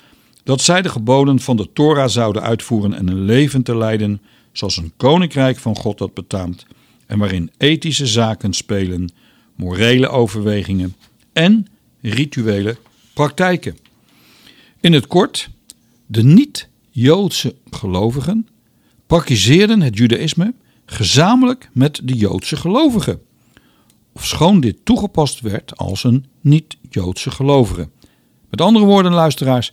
dat 0.44 0.61
zij 0.61 0.83
de 0.83 0.88
geboden 0.88 1.40
van 1.40 1.57
de 1.57 1.72
Torah 1.72 2.09
zouden 2.09 2.42
uitvoeren 2.42 2.94
en 2.94 3.09
een 3.09 3.24
leven 3.24 3.62
te 3.62 3.76
leiden 3.76 4.20
zoals 4.52 4.76
een 4.76 4.92
koninkrijk 4.96 5.59
van 5.59 5.76
God 5.76 5.98
dat 5.98 6.14
betaamt 6.14 6.66
en 7.07 7.18
waarin 7.18 7.50
ethische 7.57 8.07
zaken 8.07 8.52
spelen, 8.52 9.12
morele 9.55 10.09
overwegingen 10.09 10.96
en 11.33 11.66
rituele 12.00 12.76
praktijken. 13.14 13.76
In 14.81 14.92
het 14.92 15.07
kort, 15.07 15.48
de 16.07 16.22
niet-Joodse 16.22 17.55
gelovigen 17.70 18.48
praktiseerden 19.07 19.81
het 19.81 19.96
Judaïsme 19.96 20.55
gezamenlijk 20.87 21.70
met 21.72 22.00
de 22.05 22.14
Joodse 22.14 22.57
gelovigen, 22.57 23.20
ofschoon 24.12 24.61
dit 24.61 24.76
toegepast 24.85 25.40
werd 25.40 25.76
als 25.76 26.05
een 26.05 26.26
niet-Joodse 26.40 27.31
gelovige. 27.31 27.88
Met 28.50 28.61
andere 28.61 28.85
woorden, 28.85 29.12
luisteraars, 29.12 29.72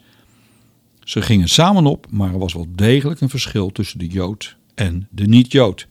ze 1.10 1.22
gingen 1.22 1.50
samen 1.50 1.86
op, 1.86 2.08
maar 2.10 2.34
er 2.34 2.40
was 2.40 2.54
wel 2.54 2.68
degelijk 2.76 3.22
een 3.22 3.30
verschil 3.30 3.72
tussen 3.72 4.00
de 4.00 4.08
Jood 4.08 4.56
en 4.76 5.08
de 5.12 5.26
niet-Jood. 5.26 5.88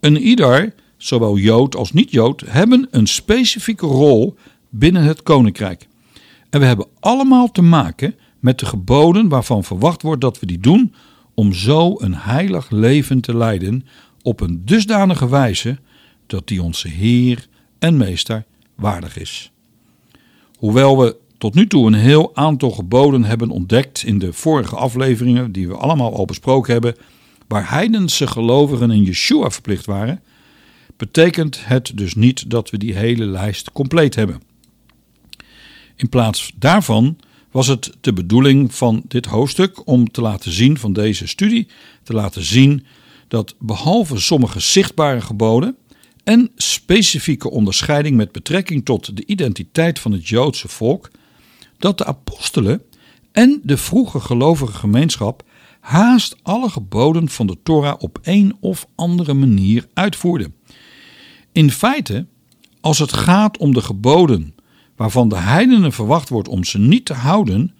Een 0.00 0.16
ieder, 0.16 0.74
zowel 0.96 1.36
Jood 1.36 1.76
als 1.76 1.92
niet-Jood, 1.92 2.42
hebben 2.46 2.88
een 2.90 3.06
specifieke 3.06 3.86
rol 3.86 4.36
binnen 4.68 5.02
het 5.02 5.22
koninkrijk. 5.22 5.86
En 6.50 6.60
we 6.60 6.66
hebben 6.66 6.86
allemaal 7.00 7.50
te 7.50 7.62
maken 7.62 8.14
met 8.38 8.58
de 8.58 8.66
geboden 8.66 9.28
waarvan 9.28 9.64
verwacht 9.64 10.02
wordt 10.02 10.20
dat 10.20 10.40
we 10.40 10.46
die 10.46 10.60
doen 10.60 10.94
om 11.34 11.52
zo 11.52 11.94
een 11.98 12.14
heilig 12.14 12.70
leven 12.70 13.20
te 13.20 13.36
leiden 13.36 13.86
op 14.22 14.40
een 14.40 14.62
dusdanige 14.64 15.28
wijze 15.28 15.78
dat 16.26 16.48
die 16.48 16.62
onze 16.62 16.88
Heer 16.88 17.46
en 17.78 17.96
Meester 17.96 18.44
waardig 18.74 19.18
is. 19.18 19.52
Hoewel 20.56 20.98
we 20.98 21.16
tot 21.38 21.54
nu 21.54 21.66
toe 21.66 21.86
een 21.86 21.94
heel 21.94 22.36
aantal 22.36 22.70
geboden 22.70 23.24
hebben 23.24 23.50
ontdekt 23.50 24.02
in 24.02 24.18
de 24.18 24.32
vorige 24.32 24.76
afleveringen, 24.76 25.52
die 25.52 25.68
we 25.68 25.74
allemaal 25.74 26.14
al 26.14 26.24
besproken 26.24 26.72
hebben, 26.72 26.94
waar 27.48 27.70
heidense 27.70 28.26
gelovigen 28.26 28.90
in 28.90 29.02
Yeshua 29.02 29.50
verplicht 29.50 29.86
waren, 29.86 30.22
betekent 30.96 31.66
het 31.66 31.92
dus 31.94 32.14
niet 32.14 32.50
dat 32.50 32.70
we 32.70 32.78
die 32.78 32.94
hele 32.94 33.24
lijst 33.24 33.72
compleet 33.72 34.14
hebben. 34.14 34.42
In 35.96 36.08
plaats 36.08 36.52
daarvan 36.56 37.18
was 37.50 37.66
het 37.66 37.92
de 38.00 38.12
bedoeling 38.12 38.74
van 38.74 39.02
dit 39.08 39.26
hoofdstuk 39.26 39.86
om 39.86 40.10
te 40.10 40.20
laten 40.20 40.52
zien 40.52 40.78
van 40.78 40.92
deze 40.92 41.26
studie, 41.26 41.68
te 42.02 42.12
laten 42.12 42.44
zien 42.44 42.84
dat 43.28 43.54
behalve 43.58 44.18
sommige 44.18 44.60
zichtbare 44.60 45.20
geboden 45.20 45.76
en 46.24 46.50
specifieke 46.56 47.50
onderscheiding 47.50 48.16
met 48.16 48.32
betrekking 48.32 48.84
tot 48.84 49.16
de 49.16 49.26
identiteit 49.26 49.98
van 49.98 50.12
het 50.12 50.28
Joodse 50.28 50.68
volk, 50.68 51.10
dat 51.78 51.98
de 51.98 52.04
apostelen 52.04 52.82
en 53.32 53.60
de 53.62 53.76
vroege 53.76 54.20
gelovige 54.20 54.72
gemeenschap 54.72 55.42
haast 55.80 56.36
alle 56.42 56.70
geboden 56.70 57.28
van 57.28 57.46
de 57.46 57.56
Torah 57.62 57.94
op 57.98 58.18
een 58.22 58.56
of 58.60 58.86
andere 58.94 59.34
manier 59.34 59.86
uitvoerden. 59.94 60.54
In 61.52 61.70
feite, 61.70 62.26
als 62.80 62.98
het 62.98 63.12
gaat 63.12 63.58
om 63.58 63.74
de 63.74 63.82
geboden 63.82 64.54
waarvan 64.96 65.28
de 65.28 65.36
heidenen 65.36 65.92
verwacht 65.92 66.28
wordt 66.28 66.48
om 66.48 66.64
ze 66.64 66.78
niet 66.78 67.04
te 67.04 67.14
houden, 67.14 67.74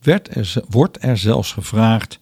werd 0.00 0.36
er, 0.36 0.54
wordt 0.68 0.98
er 1.00 1.18
zelfs 1.18 1.52
gevraagd 1.52 2.18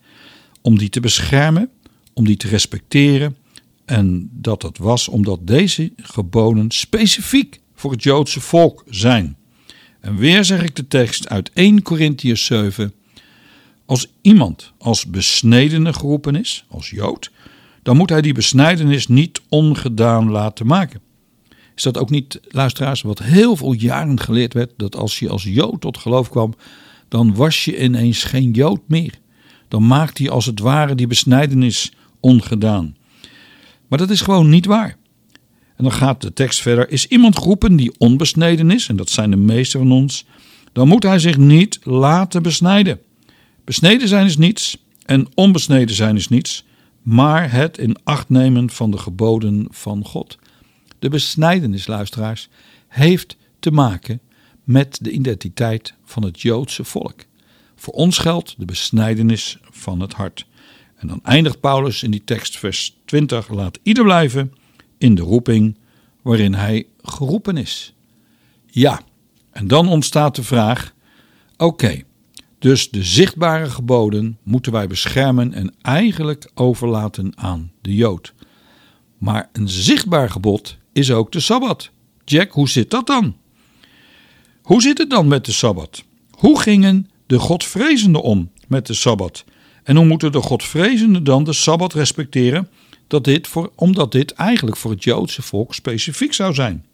om 0.61 0.79
die 0.79 0.89
te 0.89 1.01
beschermen, 1.01 1.71
om 2.13 2.25
die 2.25 2.37
te 2.37 2.49
respecteren. 2.49 3.37
En 3.85 4.31
dat 4.33 4.61
dat 4.61 4.79
was 4.79 5.09
omdat 5.09 5.47
deze 5.47 5.93
geboden 5.97 6.71
specifiek 6.71 7.61
voor 7.75 7.91
het 7.91 8.03
Joodse 8.03 8.41
volk 8.41 8.85
zijn. 8.89 9.37
En 10.03 10.17
weer 10.17 10.45
zeg 10.45 10.63
ik 10.63 10.77
de 10.77 10.89
tekst 10.89 11.29
uit 11.29 11.51
1 11.55 11.83
Corinthians 11.83 12.45
7. 12.45 12.93
Als 13.87 14.07
iemand 14.23 14.73
als 14.79 15.07
besnedene 15.07 15.93
geroepen 15.93 16.35
is, 16.37 16.65
als 16.69 16.91
Jood, 16.91 17.31
dan 17.83 17.97
moet 17.97 18.11
hij 18.11 18.23
die 18.23 18.35
besnijdenis 18.35 19.09
niet 19.09 19.41
ongedaan 19.49 20.31
laten 20.31 20.67
maken. 20.67 21.01
Is 21.75 21.83
dat 21.83 21.99
ook 21.99 22.11
niet, 22.11 22.41
luisteraars, 22.49 23.03
wat 23.03 23.19
heel 23.19 23.57
veel 23.57 23.73
jaren 23.73 24.21
geleerd 24.21 24.53
werd, 24.53 24.73
dat 24.77 24.97
als 24.97 25.19
je 25.19 25.29
als 25.29 25.43
Jood 25.43 25.81
tot 25.81 25.99
geloof 25.99 26.29
kwam, 26.29 26.55
dan 27.09 27.35
was 27.35 27.65
je 27.65 27.83
ineens 27.83 28.25
geen 28.25 28.51
Jood 28.51 28.81
meer. 28.87 29.19
Dan 29.69 29.87
maakte 29.87 30.23
je 30.23 30.31
als 30.31 30.47
het 30.47 30.61
ware 30.61 30.95
die 30.95 31.07
besnijdenis 31.07 31.93
ongedaan. 32.21 32.97
Maar 33.89 33.99
dat 33.99 34.11
is 34.11 34.21
gewoon 34.21 34.49
niet 34.49 34.67
waar. 34.67 34.97
En 35.83 35.89
dan 35.89 35.97
gaat 35.97 36.21
de 36.21 36.33
tekst 36.33 36.61
verder. 36.61 36.91
Is 36.91 37.07
iemand 37.07 37.37
geroepen 37.37 37.77
die 37.77 37.93
onbesneden 37.99 38.71
is, 38.71 38.89
en 38.89 38.97
dat 38.97 39.11
zijn 39.11 39.31
de 39.31 39.37
meesten 39.37 39.81
van 39.81 39.93
ons, 39.93 40.25
dan 40.73 40.89
moet 40.89 41.03
hij 41.03 41.19
zich 41.19 41.37
niet 41.37 41.79
laten 41.83 42.43
besnijden. 42.43 43.01
Besneden 43.65 44.09
zijn 44.09 44.27
is 44.27 44.37
niets 44.37 44.77
en 45.05 45.29
onbesneden 45.35 45.95
zijn 45.95 46.17
is 46.17 46.29
niets, 46.29 46.65
maar 47.03 47.53
het 47.53 47.79
in 47.79 47.97
acht 48.05 48.29
nemen 48.29 48.71
van 48.71 48.91
de 48.91 48.99
geboden 48.99 49.67
van 49.71 50.05
God. 50.05 50.39
De 50.99 51.09
besnijdenis, 51.09 51.87
luisteraars, 51.87 52.49
heeft 52.89 53.37
te 53.59 53.71
maken 53.71 54.21
met 54.65 54.99
de 55.01 55.11
identiteit 55.11 55.95
van 56.05 56.25
het 56.25 56.41
Joodse 56.41 56.85
volk. 56.85 57.21
Voor 57.77 57.95
ons 57.95 58.19
geldt 58.19 58.55
de 58.59 58.65
besnijdenis 58.65 59.59
van 59.71 60.01
het 60.01 60.13
hart. 60.13 60.47
En 60.97 61.09
dan 61.09 61.21
eindigt 61.23 61.61
Paulus 61.61 62.03
in 62.03 62.11
die 62.11 62.25
tekst, 62.25 62.59
vers 62.59 62.97
20: 63.05 63.49
Laat 63.49 63.79
ieder 63.83 64.05
blijven 64.05 64.53
in 65.03 65.15
de 65.15 65.23
roeping 65.23 65.79
waarin 66.23 66.55
hij 66.55 66.87
geroepen 67.03 67.57
is. 67.57 67.95
Ja, 68.67 69.01
en 69.51 69.67
dan 69.67 69.89
ontstaat 69.89 70.37
de 70.37 70.43
vraag: 70.43 70.95
oké, 71.57 72.03
dus 72.59 72.91
de 72.91 73.03
zichtbare 73.03 73.71
geboden 73.71 74.39
moeten 74.43 74.73
wij 74.73 74.87
beschermen 74.87 75.53
en 75.53 75.75
eigenlijk 75.81 76.51
overlaten 76.55 77.33
aan 77.37 77.73
de 77.81 77.95
Jood. 77.95 78.35
Maar 79.19 79.49
een 79.53 79.69
zichtbaar 79.69 80.31
gebod 80.31 80.77
is 80.93 81.11
ook 81.11 81.33
de 81.33 81.41
Sabbat. 81.41 81.91
Jack, 82.25 82.53
hoe 82.53 82.69
zit 82.69 82.91
dat 82.91 83.07
dan? 83.07 83.37
Hoe 84.63 84.83
zit 84.83 84.99
het 84.99 85.11
dan 85.11 85.29
met 85.29 85.45
de 85.45 85.53
Sabbat? 85.53 86.05
Hoe 86.31 86.61
gingen 86.61 87.11
de 87.27 87.39
Godvrezenden 87.39 88.23
om 88.23 88.51
met 88.69 88.87
de 88.87 88.95
Sabbat? 88.95 89.45
En 89.85 89.97
hoe 89.97 90.07
moeten 90.07 90.33
de 90.33 90.41
Godvrezenden 90.41 91.25
dan 91.25 91.45
de 91.45 91.53
Sabbat 91.53 91.93
respecteren? 91.93 92.69
Dat 93.13 93.25
dit 93.25 93.49
voor, 93.49 93.73
omdat 93.75 94.13
dit 94.13 94.33
eigenlijk 94.33 94.77
voor 94.77 94.91
het 94.91 95.05
Joodse 95.05 95.43
volk 95.43 95.75
specifiek 95.75 96.33
zou 96.33 96.55
zijn. 96.55 96.85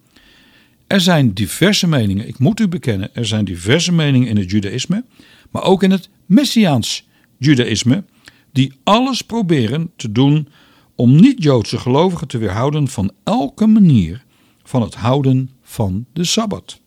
Er 0.86 1.00
zijn 1.00 1.32
diverse 1.32 1.86
meningen, 1.86 2.28
ik 2.28 2.38
moet 2.38 2.60
u 2.60 2.68
bekennen, 2.68 3.14
er 3.14 3.26
zijn 3.26 3.44
diverse 3.44 3.92
meningen 3.92 4.28
in 4.28 4.36
het 4.36 4.50
Judaïsme, 4.50 5.04
maar 5.50 5.62
ook 5.62 5.82
in 5.82 5.90
het 5.90 6.08
Messiaans 6.26 7.06
Judaïsme, 7.36 8.04
die 8.52 8.72
alles 8.84 9.22
proberen 9.22 9.90
te 9.96 10.12
doen 10.12 10.48
om 10.94 11.20
niet-Joodse 11.20 11.78
gelovigen 11.78 12.28
te 12.28 12.38
weerhouden 12.38 12.88
van 12.88 13.10
elke 13.24 13.66
manier 13.66 14.24
van 14.62 14.82
het 14.82 14.94
houden 14.94 15.50
van 15.62 16.06
de 16.12 16.24
Sabbat. 16.24 16.80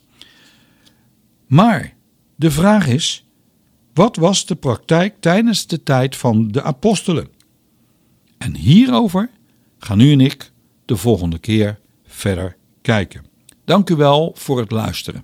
Maar 1.47 1.93
de 2.35 2.51
vraag 2.51 2.87
is: 2.87 3.25
wat 3.93 4.15
was 4.15 4.45
de 4.45 4.55
praktijk 4.55 5.15
tijdens 5.19 5.67
de 5.67 5.83
tijd 5.83 6.15
van 6.15 6.47
de 6.47 6.63
apostelen? 6.63 7.39
En 8.41 8.55
hierover 8.55 9.29
gaan 9.77 9.99
u 9.99 10.11
en 10.11 10.19
ik 10.19 10.51
de 10.85 10.97
volgende 10.97 11.39
keer 11.39 11.79
verder 12.05 12.57
kijken. 12.81 13.25
Dank 13.65 13.89
u 13.89 13.95
wel 13.95 14.31
voor 14.35 14.59
het 14.59 14.71
luisteren. 14.71 15.23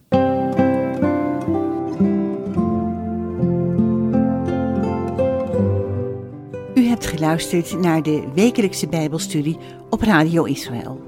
U 6.75 6.87
hebt 6.87 7.05
geluisterd 7.05 7.79
naar 7.79 8.03
de 8.03 8.27
wekelijkse 8.33 8.87
Bijbelstudie 8.87 9.57
op 9.89 10.01
Radio 10.01 10.43
Israël. 10.43 11.06